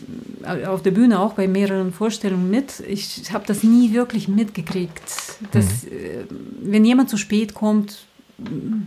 auf 0.68 0.82
der 0.82 0.92
Bühne 0.92 1.20
auch 1.20 1.34
bei 1.34 1.48
mehreren 1.48 1.92
Vorstellungen 1.92 2.50
mit. 2.50 2.82
Ich 2.88 3.34
habe 3.34 3.46
das 3.46 3.64
nie 3.64 3.94
wirklich 3.94 4.28
mitgekriegt. 4.28 5.04
Dass, 5.52 5.84
äh, 5.84 6.26
Wenn 6.62 6.86
jemand 6.86 7.10
zu 7.10 7.18
spät 7.18 7.54
kommt, 7.54 8.06
mm, 8.38 8.84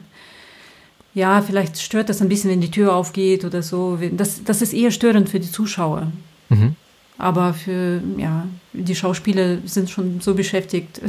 ja, 1.14 1.40
vielleicht 1.40 1.80
stört 1.80 2.08
das 2.08 2.20
ein 2.20 2.28
bisschen, 2.28 2.50
wenn 2.50 2.60
die 2.60 2.70
Tür 2.70 2.94
aufgeht 2.94 3.44
oder 3.44 3.62
so. 3.62 3.98
Das, 4.12 4.44
das 4.44 4.60
ist 4.60 4.74
eher 4.74 4.90
störend 4.90 5.28
für 5.28 5.40
die 5.40 5.50
Zuschauer. 5.50 6.12
Mhm. 6.50 6.76
Aber 7.18 7.54
für, 7.54 8.02
ja, 8.18 8.46
die 8.74 8.94
Schauspieler 8.94 9.58
sind 9.64 9.88
schon 9.88 10.20
so 10.20 10.34
beschäftigt. 10.34 11.00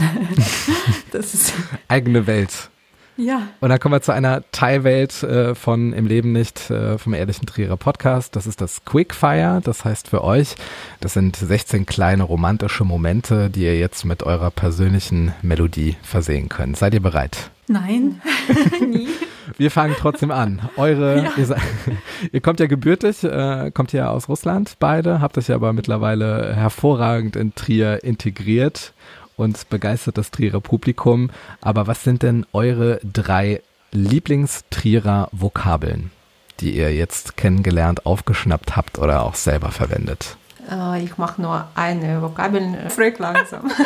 das 1.12 1.34
ist, 1.34 1.54
Eigene 1.90 2.26
Welt. 2.26 2.70
Ja. 3.18 3.42
Und 3.60 3.70
dann 3.70 3.80
kommen 3.80 3.94
wir 3.94 4.02
zu 4.02 4.12
einer 4.12 4.44
Teilwelt 4.52 5.24
äh, 5.24 5.56
von 5.56 5.94
Im 5.94 6.06
Leben 6.08 6.32
nicht 6.32 6.70
äh, 6.70 6.98
vom 6.98 7.14
Ehrlichen 7.14 7.46
Trierer 7.46 7.78
Podcast. 7.78 8.36
Das 8.36 8.48
ist 8.48 8.62
das 8.62 8.86
Quickfire. 8.86 9.62
Das 9.64 9.84
heißt 9.86 10.08
für 10.10 10.24
euch, 10.24 10.56
das 11.00 11.14
sind 11.14 11.36
16 11.36 11.86
kleine 11.86 12.24
romantische 12.24 12.84
Momente, 12.86 13.50
die 13.50 13.64
ihr 13.64 13.78
jetzt 13.78 14.06
mit 14.06 14.24
eurer 14.24 14.52
persönlichen 14.52 15.34
Melodie 15.42 15.96
versehen 16.04 16.50
könnt. 16.50 16.78
Seid 16.78 16.94
ihr 16.94 17.02
bereit? 17.02 17.50
Nein, 17.68 18.22
nie. 18.88 19.10
Wir 19.58 19.72
fangen 19.72 19.96
trotzdem 20.00 20.32
an. 20.32 20.62
Eure, 20.78 21.24
Ja. 21.24 21.32
ihr, 21.38 21.56
ihr 22.32 22.42
kommt 22.42 22.60
ja 22.62 22.68
gebürtig, 22.68 23.24
äh, 23.24 23.72
kommt 23.74 23.92
ja 23.92 24.10
aus 24.10 24.30
Russland 24.30 24.76
beide, 24.80 25.20
habt 25.20 25.38
euch 25.38 25.52
aber 25.52 25.74
mittlerweile 25.74 26.56
hervorragend 26.56 27.36
in 27.36 27.54
Trier 27.56 28.04
integriert 28.04 28.94
und 29.38 29.70
begeistert 29.70 30.18
das 30.18 30.32
Trierer 30.32 30.60
Publikum. 30.60 31.30
Aber 31.62 31.88
was 31.88 32.04
sind 32.04 32.24
denn 32.24 32.46
eure 32.52 33.00
drei 33.02 33.62
Lieblingstrierer 33.94 35.30
Vokabeln, 35.32 36.12
die 36.60 36.76
ihr 36.76 36.94
jetzt 36.94 37.38
kennengelernt, 37.38 38.06
aufgeschnappt 38.06 38.76
habt 38.76 39.00
oder 39.00 39.24
auch 39.24 39.36
selber 39.36 39.72
verwendet? 39.72 40.36
Äh, 40.70 41.04
ich 41.04 41.18
mache 41.18 41.42
nur 41.42 41.68
eine 41.76 42.22
Vokabel, 42.22 42.62
äh, 42.76 42.90
frag 42.90 43.18
langsam. 43.20 43.72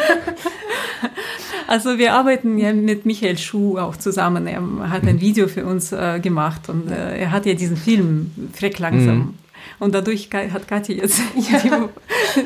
Also 1.67 1.97
wir 1.97 2.13
arbeiten 2.15 2.57
ja 2.57 2.73
mit 2.73 3.05
Michael 3.05 3.37
Schuh 3.37 3.77
auch 3.77 3.95
zusammen. 3.95 4.45
Er 4.45 4.61
hat 4.89 5.03
ein 5.03 5.21
Video 5.21 5.47
für 5.47 5.65
uns 5.65 5.93
äh, 5.93 6.19
gemacht 6.19 6.67
und 6.67 6.91
äh, 6.91 7.17
er 7.17 7.31
hat 7.31 7.45
ja 7.45 7.53
diesen 7.53 7.77
Film 7.77 8.31
Freck 8.53 8.77
langsam. 8.79 9.17
Mhm. 9.17 9.33
Und 9.79 9.95
dadurch 9.95 10.29
hat 10.33 10.67
Katja 10.67 10.95
jetzt 10.95 11.21
die 11.33 11.41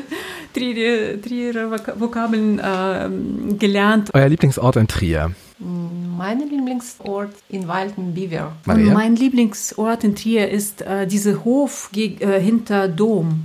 Trier- 0.56 1.20
Trierer 1.20 1.70
Vok- 1.72 2.00
Vokabeln 2.00 2.60
ähm, 2.64 3.58
gelernt. 3.58 4.10
Euer 4.14 4.28
Lieblingsort 4.28 4.76
in 4.76 4.88
Trier? 4.88 5.32
Mein 5.58 6.40
Lieblingsort 6.40 7.34
in 7.48 7.66
Waldenbiver. 7.68 8.52
Maria? 8.64 8.86
Und 8.88 8.92
mein 8.94 9.16
Lieblingsort 9.16 10.04
in 10.04 10.14
Trier 10.14 10.48
ist 10.50 10.82
äh, 10.82 11.06
dieser 11.06 11.44
Hof 11.44 11.90
äh, 11.94 12.40
hinter 12.40 12.88
Dom. 12.88 13.44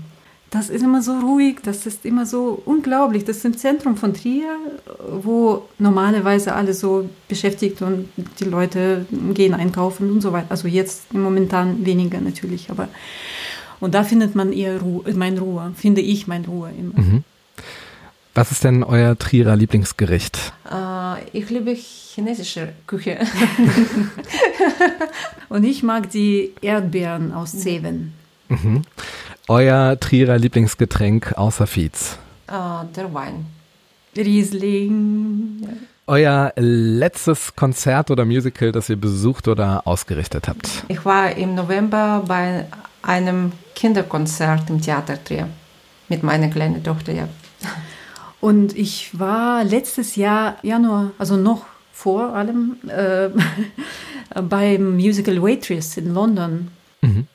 Das 0.50 0.70
ist 0.70 0.82
immer 0.84 1.02
so 1.02 1.14
ruhig, 1.18 1.60
das 1.64 1.86
ist 1.86 2.06
immer 2.06 2.26
so 2.26 2.62
unglaublich. 2.66 3.24
Das 3.24 3.38
ist 3.38 3.46
im 3.46 3.56
Zentrum 3.56 3.96
von 3.96 4.14
Trier, 4.14 4.58
wo 5.22 5.64
normalerweise 5.80 6.54
alle 6.54 6.74
so 6.74 7.10
beschäftigt 7.30 7.82
und 7.82 8.10
die 8.42 8.44
Leute 8.44 9.06
gehen 9.34 9.54
einkaufen 9.54 10.12
und 10.12 10.20
so 10.20 10.34
weiter. 10.34 10.48
Also 10.50 10.68
jetzt 10.68 11.14
momentan 11.14 11.86
weniger 11.86 12.20
natürlich, 12.20 12.70
aber 12.70 12.90
und 13.82 13.94
da 13.94 14.04
findet 14.04 14.36
man 14.36 14.54
eher 14.54 14.80
Ruhe, 14.80 15.04
meine 15.14 15.42
Ruhe, 15.42 15.74
finde 15.76 16.00
ich 16.00 16.28
meine 16.28 16.48
Ruhe 16.48 16.72
immer. 16.78 16.98
Mhm. 17.00 17.24
Was 18.34 18.52
ist 18.52 18.64
denn 18.64 18.82
euer 18.84 19.18
Trierer 19.20 19.58
Lieblingsgericht? 19.58 20.54
Äh, 20.72 21.38
ich 21.38 21.50
liebe 21.50 21.72
chinesische 21.74 22.70
Küche. 22.88 23.18
Und 25.50 25.66
ich 25.66 25.84
mag 25.84 26.10
die 26.12 26.52
Erdbeeren 26.62 27.34
aus 27.34 27.60
Zeven. 27.60 28.14
Mhm. 28.48 28.84
Euer 29.50 30.00
Trierer 30.00 30.38
Lieblingsgetränk 30.38 31.34
außer 31.38 31.68
Fietz? 31.68 32.18
äh, 32.48 32.86
der 32.96 33.14
Wein. 33.14 33.46
Riesling. 34.16 35.68
Euer 36.08 36.52
letztes 36.58 37.56
Konzert 37.56 38.12
oder 38.12 38.26
Musical, 38.26 38.72
das 38.72 38.90
ihr 38.90 38.98
besucht 38.98 39.48
oder 39.48 39.88
ausgerichtet 39.88 40.48
habt? 40.48 40.84
Ich 40.90 41.04
war 41.06 41.36
im 41.36 41.56
November 41.56 42.24
bei 42.28 42.66
einem 43.02 43.52
Kinderkonzert 43.76 44.70
im 44.70 44.82
Theater 44.82 45.24
Trier 45.24 45.48
mit 46.10 46.24
meiner 46.24 46.50
kleinen 46.50 46.84
Tochter. 46.84 47.14
Ja. 47.14 47.28
Und 48.40 48.76
ich 48.78 49.18
war 49.18 49.64
letztes 49.64 50.16
Jahr, 50.16 50.58
Januar, 50.64 51.12
also 51.18 51.38
noch 51.38 51.66
vor 51.94 52.34
allem, 52.36 52.78
äh, 52.88 53.30
beim 54.42 54.96
Musical 54.96 55.42
Waitress 55.42 55.98
in 55.98 56.14
London. 56.14 56.70
Mhm. 57.02 57.28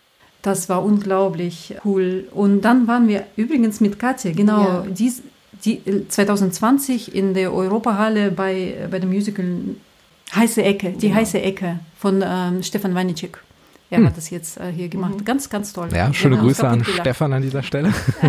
Das 0.42 0.68
war 0.68 0.84
unglaublich 0.84 1.74
cool. 1.84 2.28
Und 2.32 2.62
dann 2.62 2.86
waren 2.86 3.08
wir 3.08 3.24
übrigens 3.36 3.80
mit 3.80 3.98
Katja, 3.98 4.32
genau, 4.32 4.62
Ja. 4.62 4.84
dies, 4.88 5.22
die, 5.64 5.78
äh, 5.86 6.08
2020 6.08 7.14
in 7.14 7.34
der 7.34 7.52
Europahalle 7.52 8.30
bei, 8.30 8.74
bei 8.90 8.98
dem 8.98 9.10
Musical 9.10 9.46
Heiße 10.34 10.62
Ecke, 10.62 10.90
die 10.90 11.14
heiße 11.14 11.40
Ecke 11.40 11.78
von 11.96 12.22
ähm, 12.26 12.62
Stefan 12.62 12.94
Wanicek. 12.96 13.38
Er 13.88 13.98
Hm. 13.98 14.06
hat 14.06 14.16
das 14.16 14.30
jetzt 14.30 14.58
äh, 14.58 14.72
hier 14.74 14.88
gemacht. 14.88 15.24
Ganz, 15.24 15.48
ganz 15.48 15.72
toll. 15.72 15.88
Ja, 15.94 16.12
schöne 16.12 16.34
Genau, 16.36 16.48
Grüße 16.48 16.66
an. 16.66 16.84
Stefan 16.84 17.32
an 17.32 17.42
dieser 17.42 17.62
Stelle. 17.62 17.92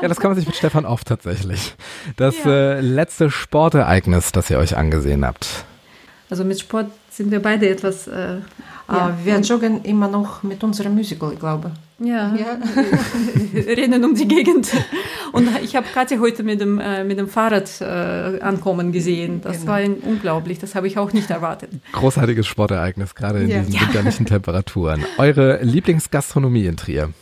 Ja, 0.00 0.06
das 0.08 0.20
kann 0.20 0.30
man 0.30 0.36
sich 0.38 0.46
mit 0.46 0.54
Stefan 0.56 0.84
oft 0.86 1.06
tatsächlich. 1.08 1.74
Das 2.16 2.44
Ja. 2.44 2.50
äh, 2.50 2.80
letzte 2.80 3.30
Sportereignis, 3.30 4.30
das 4.32 4.50
ihr 4.50 4.58
euch 4.58 4.76
angesehen 4.76 5.24
habt. 5.24 5.64
Also 6.30 6.44
mit 6.44 6.60
Sport 6.60 6.86
sind 7.10 7.30
wir 7.30 7.40
beide 7.42 7.68
etwas. 7.68 8.06
Äh, 8.06 8.36
ja. 8.88 9.08
Äh, 9.08 9.24
wir 9.24 9.40
joggen 9.40 9.82
immer 9.82 10.06
noch 10.08 10.42
mit 10.44 10.62
unserem 10.62 10.94
Musical, 10.94 11.32
ich 11.32 11.40
glaube. 11.40 11.72
Ja, 12.00 12.34
Ja. 12.36 12.58
rennen 13.66 14.04
um 14.04 14.14
die 14.14 14.28
Gegend. 14.28 14.68
Und 15.32 15.48
ich 15.62 15.74
habe 15.74 15.86
Katja 15.92 16.18
heute 16.20 16.42
mit 16.44 16.60
dem, 16.60 16.78
äh, 16.78 17.02
mit 17.04 17.18
dem 17.18 17.28
Fahrrad 17.28 17.80
äh, 17.80 18.40
ankommen 18.40 18.92
gesehen. 18.92 19.40
Das 19.42 19.58
Genau. 19.60 19.66
war 19.72 19.76
ein, 19.78 19.94
unglaublich, 19.96 20.58
das 20.60 20.74
habe 20.76 20.86
ich 20.86 20.96
auch 20.96 21.12
nicht 21.12 21.30
erwartet. 21.30 21.70
Großartiges 21.92 22.46
Sportereignis, 22.46 23.14
gerade 23.14 23.40
in 23.42 23.48
Ja. 23.48 23.60
diesen 23.60 23.80
winterlichen 23.80 24.26
Temperaturen. 24.26 25.04
Eure 25.18 25.60
Lieblingsgastronomie 25.62 26.66
in 26.66 26.76
Trier? 26.76 27.12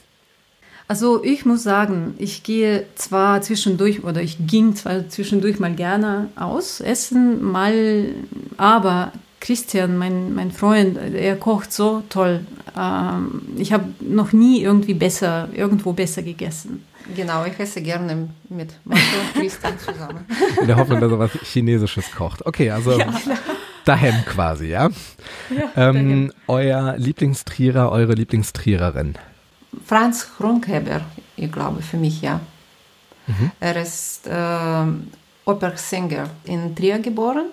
Also 0.88 1.24
ich 1.24 1.44
muss 1.44 1.62
sagen, 1.64 2.14
ich 2.18 2.42
gehe 2.44 2.84
zwar 2.94 3.40
zwischendurch 3.42 4.04
oder 4.04 4.20
ich 4.22 4.46
ging 4.46 4.76
zwar 4.76 5.08
zwischendurch 5.08 5.58
mal 5.58 5.74
gerne 5.74 6.28
aus, 6.36 6.80
essen, 6.80 7.42
mal, 7.42 8.10
aber 8.56 9.10
Christian, 9.46 9.96
mein, 9.96 10.35
mein 10.35 10.50
Freund, 10.50 10.98
er 10.98 11.37
kocht 11.37 11.72
so 11.72 12.02
toll. 12.09 12.44
Ähm, 12.76 13.42
ich 13.56 13.72
habe 13.72 13.85
noch 14.00 14.32
nie 14.32 14.61
irgendwie 14.61 14.94
besser, 14.94 15.48
irgendwo 15.54 15.92
besser 15.92 16.22
gegessen. 16.22 16.85
Genau, 17.14 17.44
ich 17.44 17.56
esse 17.61 17.80
gerne 17.80 18.28
mit 18.48 18.72
Marco 18.85 19.00
und 19.00 19.40
Christian 19.40 19.78
zusammen. 19.78 20.26
In 20.61 20.66
der 20.66 20.74
Hoffnung, 20.74 21.00
dass 21.00 21.12
er 21.12 21.18
was 21.20 21.30
Chinesisches 21.44 22.11
kocht. 22.11 22.44
Okay, 22.44 22.72
also 22.72 22.98
daheim 23.85 24.24
quasi, 24.24 24.70
ja? 24.70 24.90
ähm, 25.76 26.32
euer 26.48 26.96
Lieblingstrierer, 26.96 27.92
eure 27.92 28.14
Lieblingstriererin? 28.14 29.14
Franz 29.85 30.28
Kronkeber, 30.37 31.02
ich 31.37 31.52
glaube, 31.52 31.82
für 31.82 31.98
mich 31.98 32.20
ja. 32.20 32.40
Er 33.61 33.76
ist 33.80 34.28
ähm, 34.28 35.09
Opernsänger 35.44 36.30
in 36.44 36.74
Trier 36.74 36.98
geboren 36.98 37.46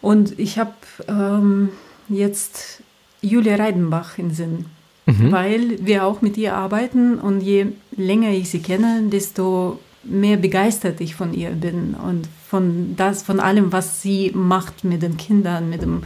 Und 0.00 0.38
ich 0.38 0.58
habe 0.58 0.72
ähm, 1.08 1.70
jetzt 2.08 2.82
Julia 3.20 3.56
Reidenbach 3.56 4.18
in 4.18 4.30
Sinn, 4.32 4.66
Mhm. 5.06 5.32
weil 5.32 5.86
wir 5.86 6.04
auch 6.04 6.20
mit 6.20 6.36
ihr 6.36 6.54
arbeiten 6.54 7.18
und 7.18 7.40
je 7.40 7.68
länger 7.96 8.28
ich 8.30 8.50
sie 8.50 8.60
kenne, 8.60 9.04
desto 9.10 9.78
mehr 10.04 10.36
begeistert 10.36 11.00
ich 11.00 11.14
von 11.14 11.32
ihr 11.32 11.48
bin 11.50 11.94
und 11.94 12.28
von 12.46 12.94
das, 12.94 13.22
von 13.22 13.40
allem, 13.40 13.72
was 13.72 14.02
sie 14.02 14.30
macht 14.34 14.84
mit 14.84 15.00
den 15.02 15.16
Kindern, 15.16 15.70
mit 15.70 15.80
dem 15.80 16.02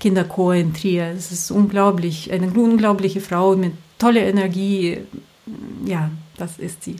Kinderchor 0.00 0.54
in 0.54 0.72
Trier. 0.72 1.12
Es 1.14 1.30
ist 1.30 1.50
unglaublich, 1.50 2.32
eine 2.32 2.48
unglaubliche 2.50 3.20
Frau 3.20 3.54
mit 3.54 3.72
toller 3.98 4.22
Energie. 4.22 4.98
Ja, 5.84 6.10
das 6.38 6.58
ist 6.58 6.84
sie. 6.84 6.96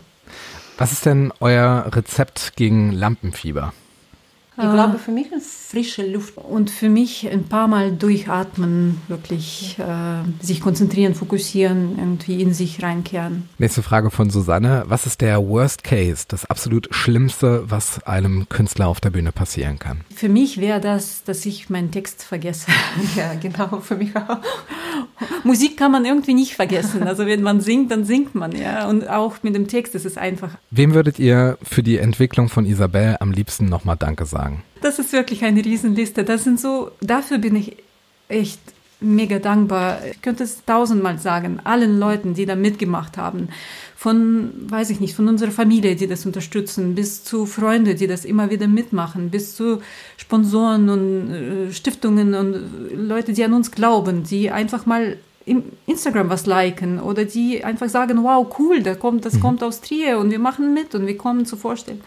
Was 0.77 0.93
ist 0.93 1.07
denn 1.07 1.33
euer 1.41 1.87
Rezept 1.95 2.53
gegen 2.57 2.93
Lampenfieber? 2.93 3.73
Ich 4.61 4.73
glaube, 4.73 4.99
für 4.99 5.13
mich 5.13 5.31
ist 5.31 5.71
frische 5.71 6.07
Luft. 6.07 6.37
Und 6.39 6.71
für 6.71 6.89
mich 6.89 7.29
ein 7.31 7.45
paar 7.45 7.69
Mal 7.69 7.93
durchatmen, 7.93 9.01
wirklich 9.07 9.77
äh, 9.79 10.45
sich 10.45 10.61
konzentrieren, 10.61 11.15
fokussieren, 11.15 11.99
irgendwie 11.99 12.41
in 12.43 12.55
sich 12.55 12.83
reinkehren. 12.83 13.49
Nächste 13.59 13.83
Frage 13.83 14.11
von 14.11 14.31
Susanne. 14.31 14.85
Was 14.87 15.07
ist 15.07 15.21
der 15.21 15.47
Worst 15.47 15.85
Case, 15.85 16.25
das 16.27 16.45
absolut 16.47 16.89
Schlimmste, 16.91 17.71
was 17.71 18.03
einem 18.05 18.49
Künstler 18.49 18.89
auf 18.89 19.01
der 19.01 19.11
Bühne 19.11 19.31
passieren 19.31 19.79
kann? 19.79 20.01
Für 20.15 20.29
mich 20.29 20.59
wäre 20.59 20.81
das, 20.81 21.23
dass 21.25 21.45
ich 21.45 21.69
meinen 21.71 21.91
Text 21.91 22.25
vergesse. 22.25 22.71
Ja, 23.17 23.35
genau, 23.35 23.81
für 23.81 23.97
mich 23.97 24.15
auch. 24.15 24.39
Musik 25.43 25.77
kann 25.77 25.91
man 25.91 26.05
irgendwie 26.05 26.35
nicht 26.35 26.55
vergessen. 26.55 27.05
Also 27.05 27.27
wenn 27.27 27.43
man 27.43 27.61
singt, 27.61 27.91
dann 27.91 28.05
singt 28.05 28.35
man, 28.35 28.53
ja. 28.53 28.89
Und 28.89 29.09
auch 29.09 29.43
mit 29.43 29.55
dem 29.55 29.67
Text 29.67 29.95
ist 29.95 30.05
es 30.05 30.17
einfach. 30.19 30.51
Wem 30.71 30.95
würdet 30.95 31.19
ihr 31.19 31.59
für 31.63 31.83
die 31.83 31.99
Entwicklung 31.99 32.49
von 32.49 32.67
Isabel 32.67 33.17
am 33.21 33.33
liebsten 33.33 33.67
nochmal 33.67 33.97
Danke 33.97 34.27
sagen? 34.27 34.48
Das 34.81 34.99
ist 34.99 35.13
wirklich 35.13 35.45
eine 35.45 35.65
Riesenliste. 35.65 36.25
Das 36.25 36.45
sind 36.45 36.61
so, 36.61 36.91
dafür 37.01 37.39
bin 37.39 37.57
ich 37.57 37.77
echt 38.29 38.61
mega 39.01 39.39
dankbar. 39.39 39.99
Ich 40.11 40.23
könnte 40.23 40.45
es 40.45 40.65
tausendmal 40.65 41.19
sagen, 41.19 41.61
allen 41.65 41.99
Leuten, 41.99 42.35
die 42.35 42.47
da 42.47 42.57
mitgemacht 42.57 43.17
haben. 43.17 43.49
Von, 43.97 44.53
weiß 44.71 44.91
ich 44.91 45.01
nicht, 45.01 45.15
von 45.15 45.29
unserer 45.29 45.51
Familie, 45.51 45.97
die 45.97 46.07
das 46.07 46.27
unterstützen, 46.27 46.95
bis 46.95 47.25
zu 47.25 47.47
Freunden, 47.47 47.97
die 47.97 48.07
das 48.07 48.25
immer 48.25 48.51
wieder 48.51 48.69
mitmachen, 48.69 49.31
bis 49.31 49.57
zu 49.57 49.81
Sponsoren 50.17 50.89
und 50.89 51.31
äh, 51.31 51.73
Stiftungen 51.73 52.35
und 52.35 52.57
Leute, 52.95 53.33
die 53.33 53.45
an 53.45 53.55
uns 53.55 53.71
glauben, 53.71 54.25
die 54.25 54.51
einfach 54.51 54.87
mal 54.87 55.17
im 55.45 55.65
Instagram 55.87 56.29
was 56.29 56.47
liken 56.47 57.01
oder 57.01 57.25
die 57.25 57.65
einfach 57.65 57.89
sagen, 57.89 58.23
wow, 58.23 58.47
cool, 58.59 58.83
da 58.83 58.95
kommt, 58.95 59.25
das 59.25 59.41
kommt 59.41 59.63
aus 59.63 59.81
Trier 59.81 60.19
und 60.19 60.31
wir 60.31 60.39
machen 60.39 60.75
mit 60.75 60.95
und 60.95 61.07
wir 61.07 61.17
kommen 61.17 61.47
zu 61.47 61.57
vorstellen. 61.57 62.03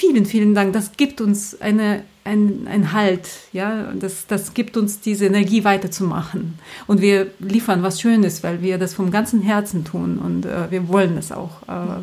Vielen, 0.00 0.24
vielen 0.24 0.54
Dank. 0.54 0.72
Das 0.72 0.92
gibt 0.96 1.20
uns 1.20 1.60
eine, 1.60 2.04
ein, 2.24 2.66
ein 2.66 2.94
Halt, 2.94 3.28
ja. 3.52 3.92
Das, 3.92 4.26
das 4.26 4.54
gibt 4.54 4.78
uns 4.78 5.00
diese 5.00 5.26
Energie 5.26 5.62
weiterzumachen. 5.62 6.58
Und 6.86 7.02
wir 7.02 7.26
liefern 7.38 7.82
was 7.82 8.00
Schönes, 8.00 8.42
weil 8.42 8.62
wir 8.62 8.78
das 8.78 8.94
vom 8.94 9.10
ganzen 9.10 9.42
Herzen 9.42 9.84
tun 9.84 10.16
und 10.16 10.46
äh, 10.46 10.70
wir 10.70 10.88
wollen 10.88 11.18
es 11.18 11.32
auch. 11.32 11.68
Äh, 11.68 12.00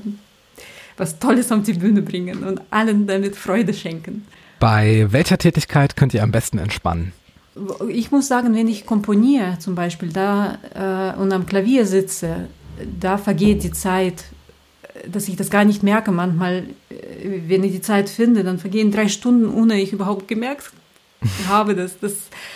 was 0.95 1.17
Tolles 1.17 1.51
auf 1.51 1.63
die 1.63 1.73
Bühne 1.73 2.03
bringen 2.03 2.43
und 2.43 2.61
allen 2.69 3.07
damit 3.07 3.35
Freude 3.35 3.73
schenken. 3.73 4.27
Bei 4.59 5.07
welcher 5.09 5.39
Tätigkeit 5.39 5.95
könnt 5.95 6.13
ihr 6.13 6.21
am 6.21 6.31
besten 6.31 6.59
entspannen? 6.59 7.13
Ich 7.89 8.11
muss 8.11 8.27
sagen, 8.27 8.53
wenn 8.53 8.67
ich 8.67 8.85
komponiere 8.85 9.57
zum 9.57 9.73
Beispiel 9.73 10.09
da 10.09 10.59
äh, 11.15 11.19
und 11.19 11.31
am 11.31 11.47
Klavier 11.47 11.87
sitze, 11.87 12.47
da 12.99 13.17
vergeht 13.17 13.63
die 13.63 13.71
Zeit, 13.71 14.25
dass 15.11 15.27
ich 15.27 15.35
das 15.35 15.49
gar 15.49 15.65
nicht 15.65 15.83
merke. 15.83 16.11
Manchmal, 16.11 16.65
äh, 16.89 17.41
wenn 17.47 17.63
ich 17.63 17.71
die 17.71 17.81
Zeit 17.81 18.09
finde, 18.09 18.43
dann 18.43 18.59
vergehen 18.59 18.91
drei 18.91 19.07
Stunden, 19.07 19.49
ohne 19.49 19.79
ich 19.81 19.93
überhaupt 19.93 20.27
gemerkt 20.27 20.71
habe. 21.47 21.75
Dass 21.75 21.99
das, 21.99 22.13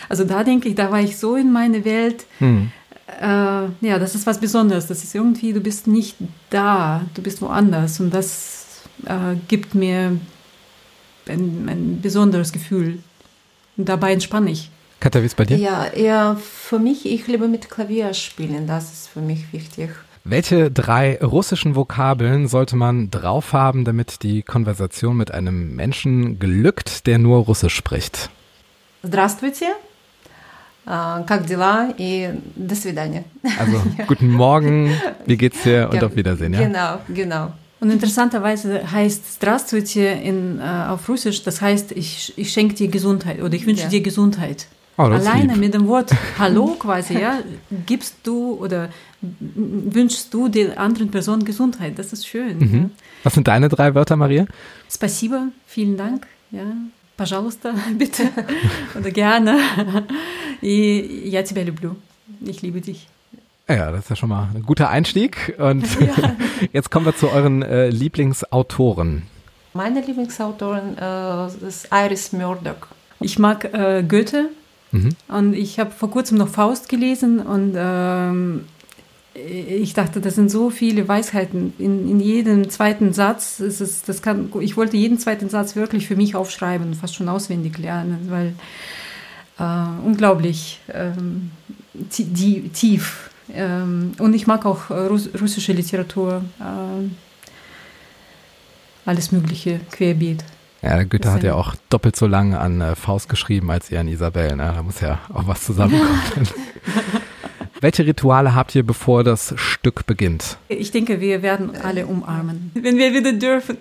also 0.09 0.23
da 0.23 0.43
denke 0.43 0.69
ich, 0.69 0.75
da 0.75 0.91
war 0.91 1.01
ich 1.01 1.17
so 1.17 1.35
in 1.35 1.51
meine 1.51 1.85
Welt. 1.85 2.25
Hm. 2.39 2.71
Äh, 3.19 3.25
ja, 3.25 3.99
das 3.99 4.15
ist 4.15 4.25
was 4.25 4.39
Besonderes. 4.39 4.87
Das 4.87 5.03
ist 5.03 5.13
irgendwie, 5.13 5.53
du 5.53 5.59
bist 5.59 5.87
nicht 5.87 6.17
da, 6.49 7.05
du 7.13 7.21
bist 7.21 7.41
woanders. 7.41 7.99
Und 7.99 8.13
das 8.13 8.81
äh, 9.05 9.35
gibt 9.47 9.75
mir 9.75 10.17
ein, 11.27 11.69
ein 11.69 11.99
besonderes 12.01 12.51
Gefühl. 12.51 12.99
Und 13.77 13.89
dabei 13.89 14.13
entspanne 14.13 14.51
ich. 14.51 14.69
Katja, 14.99 15.21
wie 15.21 15.25
ist 15.25 15.35
bei 15.35 15.45
dir? 15.45 15.57
Ja, 15.57 15.85
eher 15.87 16.37
für 16.37 16.77
mich, 16.77 17.07
ich 17.07 17.25
liebe 17.27 17.47
mit 17.47 17.69
Klavier 17.69 18.13
spielen, 18.13 18.67
das 18.67 18.93
ist 18.93 19.07
für 19.07 19.21
mich 19.21 19.51
wichtig. 19.51 19.89
Welche 20.24 20.70
drei 20.72 21.18
russischen 21.22 21.76
Vokabeln 21.76 22.48
sollte 22.48 22.74
man 22.74 23.10
drauf 23.10 23.52
haben, 23.52 23.84
damit 23.84 24.22
die 24.24 24.42
Konversation 24.42 25.16
mit 25.16 25.30
einem 25.32 25.76
Menschen 25.76 26.38
glückt, 26.40 27.06
der 27.06 27.18
nur 27.18 27.44
Russisch 27.44 27.76
spricht? 27.76 28.28
Здравствуйте, 29.04 29.66
äh, 30.86 31.22
как 31.26 31.46
дела 31.46 31.94
и 31.96 32.28
до 32.56 32.74
свидания. 32.74 33.24
Also 33.58 33.82
guten 34.08 34.30
Morgen, 34.30 34.90
wie 35.26 35.36
geht's 35.36 35.62
dir 35.62 35.88
und 35.90 35.96
Ja, 36.00 36.06
auf 36.06 36.16
Wiedersehen, 36.16 36.52
ja? 36.54 36.60
Genau, 36.66 36.98
genau. 37.14 37.52
Und 37.78 37.90
interessanterweise 37.90 38.90
heißt 38.90 39.34
Здравствуйте 39.34 40.00
in, 40.06 40.58
äh, 40.58 40.62
auf 40.88 41.08
Russisch, 41.08 41.42
das 41.44 41.60
heißt, 41.60 41.92
ich, 41.92 42.32
ich 42.36 42.50
schenke 42.52 42.74
dir 42.74 42.88
Gesundheit 42.88 43.40
oder 43.42 43.54
ich 43.54 43.66
wünsche 43.66 43.82
Ja. 43.84 43.88
dir 43.88 44.00
Gesundheit. 44.00 44.66
Oh, 44.98 45.08
das 45.10 45.22
ist 45.22 45.28
Alleine 45.28 45.52
lieb. 45.52 45.60
mit 45.60 45.74
dem 45.74 45.86
Wort 45.88 46.10
Hallo 46.38 46.74
quasi, 46.78 47.18
ja, 47.18 47.40
gibst 47.84 48.14
du 48.24 48.54
oder 48.54 48.88
wünschst 49.20 50.32
du 50.32 50.48
der 50.48 50.78
anderen 50.78 51.10
Person 51.10 51.44
Gesundheit. 51.44 51.98
Das 51.98 52.12
ist 52.12 52.26
schön. 52.26 52.60
Ja. 52.60 52.66
Mhm. 52.66 52.90
Was 53.22 53.34
sind 53.34 53.48
deine 53.48 53.68
drei 53.68 53.94
Wörter, 53.94 54.16
Maria? 54.16 54.46
Spasibo, 54.90 55.36
vielen 55.66 55.96
Dank. 55.96 56.26
Ja. 56.50 56.64
Пожалуйста, 57.16 57.74
bitte. 57.96 58.24
Oder 58.98 59.10
gerne. 59.10 59.58
И 60.60 61.28
я 61.30 61.42
тебя 61.42 61.62
люблю. 61.64 61.96
Ich 62.44 62.62
liebe 62.62 62.80
dich. 62.80 63.08
Ja, 63.68 63.90
das 63.90 64.04
ist 64.04 64.10
ja 64.10 64.16
schon 64.16 64.28
mal 64.28 64.48
ein 64.54 64.62
guter 64.62 64.90
Einstieg. 64.90 65.56
Und 65.58 65.84
jetzt 66.72 66.90
kommen 66.90 67.06
wir 67.06 67.16
zu 67.16 67.30
euren 67.30 67.62
äh, 67.62 67.88
Lieblingsautoren. 67.88 69.22
Meine 69.74 70.00
Lieblingsautorin 70.02 70.96
äh, 70.98 71.66
ist 71.66 71.88
Iris 71.92 72.32
Murdoch. 72.32 72.86
Ich 73.20 73.38
mag 73.38 73.64
äh, 73.72 74.02
Goethe 74.06 74.50
Mhm. 74.92 75.16
und 75.26 75.52
ich 75.54 75.80
habe 75.80 75.90
vor 75.90 76.12
kurzem 76.12 76.38
noch 76.38 76.48
Faust 76.48 76.88
gelesen 76.88 77.40
und 77.40 77.74
ähm, 77.76 78.66
ich 79.33 79.93
dachte, 79.93 80.19
das 80.19 80.35
sind 80.35 80.51
so 80.51 80.69
viele 80.69 81.07
Weisheiten. 81.07 81.73
In, 81.77 82.09
in 82.09 82.19
jedem 82.19 82.69
zweiten 82.69 83.13
Satz 83.13 83.59
ist 83.61 83.79
es, 83.79 84.03
das 84.03 84.21
kann, 84.21 84.51
ich 84.59 84.75
wollte 84.75 84.97
jeden 84.97 85.17
zweiten 85.19 85.49
Satz 85.49 85.75
wirklich 85.75 86.07
für 86.07 86.17
mich 86.17 86.35
aufschreiben, 86.35 86.93
fast 86.93 87.15
schon 87.15 87.29
auswendig 87.29 87.77
lernen, 87.77 88.27
weil 88.29 88.53
äh, 89.57 90.05
unglaublich 90.05 90.81
ähm, 90.93 91.51
die, 91.93 92.69
tief. 92.69 93.29
Ähm, 93.53 94.13
und 94.19 94.33
ich 94.33 94.47
mag 94.47 94.65
auch 94.65 94.89
äh, 94.89 94.93
Russ 94.93 95.29
russische 95.39 95.71
Literatur, 95.73 96.43
äh, 96.59 97.09
alles 99.05 99.31
Mögliche, 99.31 99.79
querbeet. 99.91 100.43
Ja, 100.81 101.03
Goethe 101.03 101.31
hat 101.31 101.43
ja 101.43 101.53
auch 101.53 101.75
doppelt 101.89 102.15
so 102.15 102.27
lang 102.27 102.55
an 102.55 102.81
äh, 102.81 102.95
Faust 102.95 103.29
geschrieben 103.29 103.69
als 103.71 103.91
ihr 103.91 103.99
an 103.99 104.07
Isabel. 104.07 104.55
Ne? 104.55 104.73
Da 104.75 104.83
muss 104.83 104.99
ja 104.99 105.19
auch 105.31 105.47
was 105.47 105.63
zusammenkommen. 105.63 106.17
Welche 107.81 108.05
Rituale 108.05 108.53
habt 108.53 108.75
ihr, 108.75 108.83
bevor 108.83 109.23
das 109.23 109.55
Stück 109.57 110.05
beginnt? 110.05 110.57
Ich 110.67 110.91
denke, 110.91 111.19
wir 111.19 111.41
werden 111.41 111.75
alle 111.75 112.05
umarmen, 112.05 112.69
wenn 112.75 112.95
wir 112.97 113.11
wieder 113.11 113.33
dürfen. 113.33 113.75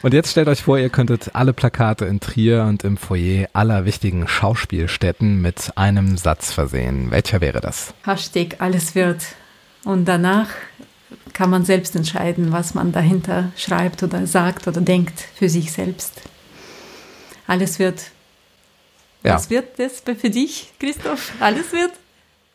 Und 0.00 0.14
jetzt 0.14 0.30
stellt 0.30 0.48
euch 0.48 0.62
vor, 0.62 0.78
ihr 0.78 0.88
könntet 0.88 1.34
alle 1.34 1.52
Plakate 1.52 2.06
in 2.06 2.20
Trier 2.20 2.62
und 2.62 2.82
im 2.82 2.96
Foyer 2.96 3.46
aller 3.52 3.84
wichtigen 3.84 4.26
Schauspielstätten 4.26 5.42
mit 5.42 5.76
einem 5.76 6.16
Satz 6.16 6.50
versehen. 6.50 7.10
Welcher 7.10 7.42
wäre 7.42 7.60
das? 7.60 7.92
Hashtag 8.06 8.56
alles 8.58 8.94
wird. 8.94 9.22
Und 9.84 10.06
danach 10.06 10.48
kann 11.34 11.50
man 11.50 11.66
selbst 11.66 11.94
entscheiden, 11.96 12.52
was 12.52 12.72
man 12.72 12.90
dahinter 12.90 13.52
schreibt 13.54 14.02
oder 14.02 14.26
sagt 14.26 14.66
oder 14.66 14.80
denkt 14.80 15.20
für 15.34 15.50
sich 15.50 15.72
selbst. 15.72 16.22
Alles 17.46 17.78
wird. 17.78 18.12
Ja. 19.22 19.34
Was 19.34 19.50
wird 19.50 19.78
das 19.78 20.00
für 20.00 20.30
dich, 20.30 20.72
Christoph? 20.78 21.32
Alles 21.38 21.72
wird? 21.72 21.92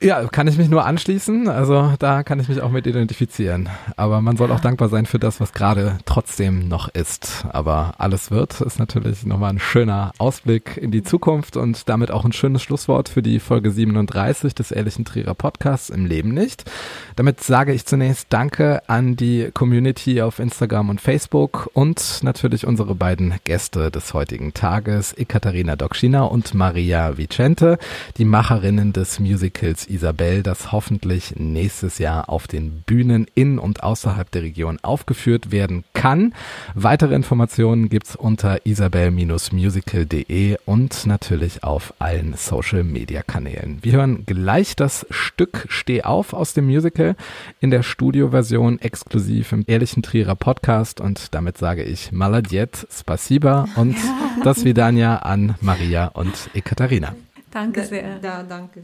Ja, 0.01 0.27
kann 0.27 0.47
ich 0.47 0.58
mich 0.58 0.69
nur 0.69 0.86
anschließen. 0.86 1.47
Also 1.47 1.93
da 1.99 2.23
kann 2.23 2.41
ich 2.41 2.49
mich 2.49 2.62
auch 2.62 2.69
mit 2.69 2.86
identifizieren. 2.86 3.69
Aber 3.95 4.19
man 4.19 4.36
soll 4.36 4.51
auch 4.51 4.60
dankbar 4.60 4.89
sein 4.89 5.05
für 5.05 5.19
das, 5.19 5.39
was 5.39 5.53
gerade 5.53 5.97
trotzdem 6.05 6.67
noch 6.67 6.89
ist. 6.89 7.45
Aber 7.49 7.95
alles 7.97 8.29
wird 8.29 8.60
ist 8.60 8.77
natürlich 8.77 9.25
nochmal 9.25 9.51
ein 9.51 9.60
schöner 9.60 10.12
Ausblick 10.17 10.75
in 10.75 10.91
die 10.91 11.01
Zukunft 11.01 11.55
und 11.55 11.88
damit 11.88 12.12
auch 12.12 12.25
ein 12.25 12.34
schönes 12.34 12.62
Schlusswort 12.62 13.08
für 13.08 13.21
die 13.21 13.39
Folge 13.39 13.71
37 13.71 14.53
des 14.53 14.71
Ehrlichen 14.71 15.05
Trierer 15.05 15.34
Podcasts 15.34 15.89
im 15.89 16.05
Leben 16.05 16.34
nicht. 16.34 16.69
Damit 17.15 17.41
sage 17.41 17.71
ich 17.71 17.86
zunächst 17.86 18.27
Danke 18.31 18.81
an 18.89 19.15
die 19.15 19.49
Community 19.53 20.21
auf 20.21 20.39
Instagram 20.39 20.89
und 20.89 20.99
Facebook 20.99 21.69
und 21.73 22.19
natürlich 22.21 22.67
unsere 22.67 22.95
beiden 22.95 23.36
Gäste 23.45 23.91
des 23.91 24.13
heutigen 24.13 24.53
Tages, 24.53 25.13
Ekaterina 25.13 25.77
Dokschina 25.77 26.23
und 26.23 26.53
Maria 26.53 27.17
Vicente, 27.17 27.77
die 28.17 28.25
Macherinnen 28.25 28.91
des 28.91 29.21
Musicals 29.21 29.85
Isabel, 29.89 30.43
das 30.43 30.71
hoffentlich 30.71 31.36
nächstes 31.36 31.98
Jahr 31.98 32.30
auf 32.30 32.48
den 32.48 32.82
Bühnen 32.82 33.28
in 33.36 33.60
und 33.60 33.84
außerhalb 33.84 34.30
der 34.32 34.43
Region 34.43 34.80
aufgeführt 34.82 35.52
werden 35.52 35.84
kann. 35.93 36.34
Weitere 36.74 37.15
Informationen 37.15 37.89
gibt's 37.89 38.15
unter 38.15 38.65
isabel-musical.de 38.65 40.58
und 40.65 41.06
natürlich 41.06 41.63
auf 41.63 41.94
allen 42.00 42.33
Social 42.36 42.83
Media 42.83 43.23
Kanälen. 43.23 43.79
Wir 43.81 43.94
hören 43.94 44.25
gleich 44.25 44.75
das 44.75 45.06
Stück 45.10 45.65
Steh 45.69 46.04
auf 46.04 46.33
aus 46.33 46.54
dem 46.54 46.65
Musical 46.65 47.15
in 47.60 47.71
der 47.71 47.83
Studioversion 47.83 48.79
exklusiv 48.79 49.52
im 49.52 49.63
Ehrlichen 49.67 50.04
Trierer 50.04 50.36
Podcast 50.36 51.02
und 51.02 51.33
damit 51.33 51.58
sage 51.58 51.83
ich 51.83 52.12
Maladiet, 52.12 52.88
Spasiba 52.92 53.67
und 53.75 53.96
das 54.44 54.63
Vidania 54.65 55.17
an 55.17 55.56
Maria 55.62 56.08
und 56.08 56.50
Ekaterina. 56.54 57.15
Danke 57.52 57.86
sehr. 57.86 58.19
Да, 58.19 58.44
danke. 58.44 58.83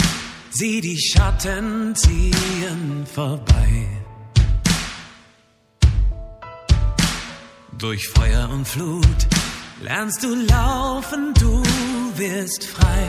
Sieh 0.53 0.81
die 0.81 0.97
Schatten 0.97 1.95
ziehen 1.95 3.05
vorbei. 3.05 3.87
Durch 7.77 8.09
Feuer 8.09 8.49
und 8.49 8.67
Flut 8.67 9.27
lernst 9.81 10.21
du 10.23 10.35
laufen, 10.35 11.33
du 11.39 11.63
wirst 12.17 12.65
frei. 12.65 13.07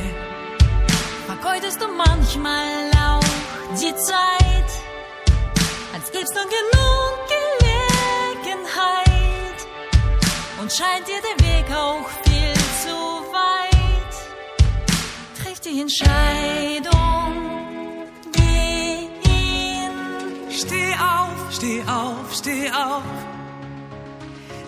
Vergeudest 1.26 1.82
du 1.82 1.88
manchmal 1.88 2.90
auch 2.96 3.24
die 3.72 3.94
Zeit, 3.96 4.70
als 5.94 6.12
gibt's 6.12 6.34
noch 6.34 6.48
genug 6.58 7.12
Gelegenheit 8.38 9.58
und 10.60 10.72
scheint 10.72 11.08
dir 11.08 11.20
der 11.28 11.38
Weg 11.44 11.66
auch 11.74 12.08
viel 12.24 12.54
zu 12.84 12.96
weit. 13.32 14.14
Triff 15.42 15.60
die 15.60 15.80
Entscheidung, 15.80 17.01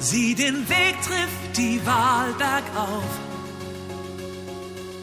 Sieh 0.04 0.34
den 0.34 0.68
Weg, 0.68 0.96
trifft 1.00 1.56
die 1.56 1.80
Wahl 1.86 2.34
bergauf. 2.34 3.10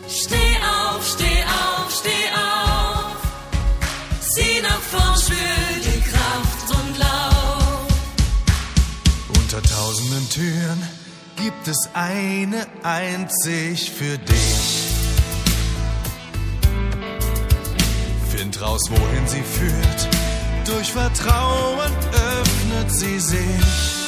Steh 0.08 0.36
auf, 0.36 1.02
steh 1.14 1.43
auf, 1.66 1.91
steh 1.91 2.26
auf. 2.36 3.18
Sieh 4.22 4.62
nach 4.62 4.80
vorn, 4.91 5.18
spür 5.20 5.38
die 5.88 6.02
Kraft 6.02 6.70
und 6.70 6.97
Lauf. 6.99 7.88
Unter 9.39 9.64
tausenden 9.64 10.30
Türen 10.30 10.88
gibt 11.36 11.68
es 11.68 11.89
eine 11.95 12.68
einzig 12.84 13.89
für 13.89 14.20
dich. 14.20 14.88
Find 18.30 18.62
raus, 18.62 18.84
wohin 18.88 19.28
sie 19.28 19.41
führt. 19.41 20.10
Durch 20.68 20.91
Vertrauen 20.91 21.91
öffnet 22.14 22.91
sie 22.91 23.20
sich. 23.20 24.01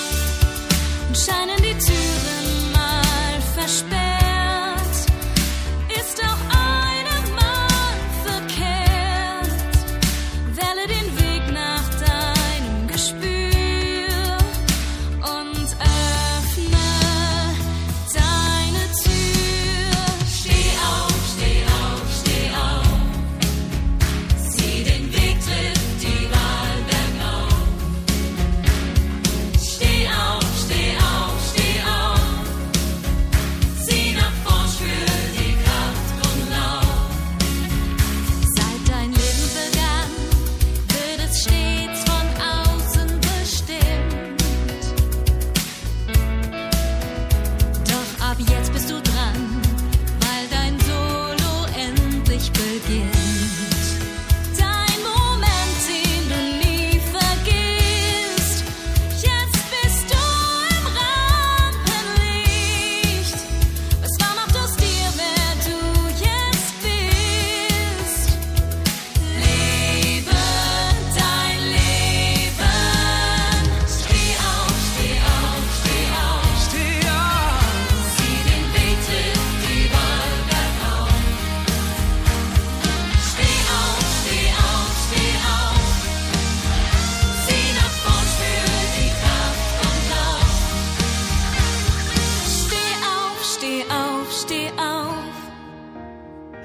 Scheinen 1.15 1.57
die 1.57 1.77
Türen 1.77 2.71
mal 2.73 3.41
versperrt, 3.53 4.12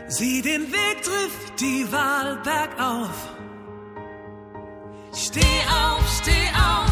sieh 0.09 0.42
den 0.42 0.72
Weg, 0.72 1.02
trifft 1.02 1.61
die 1.61 1.86
Wahl 1.92 2.36
bergauf. 2.42 3.28
Steh 5.12 5.61
auf, 5.70 6.04
steh 6.20 6.48
auf, 6.54 6.88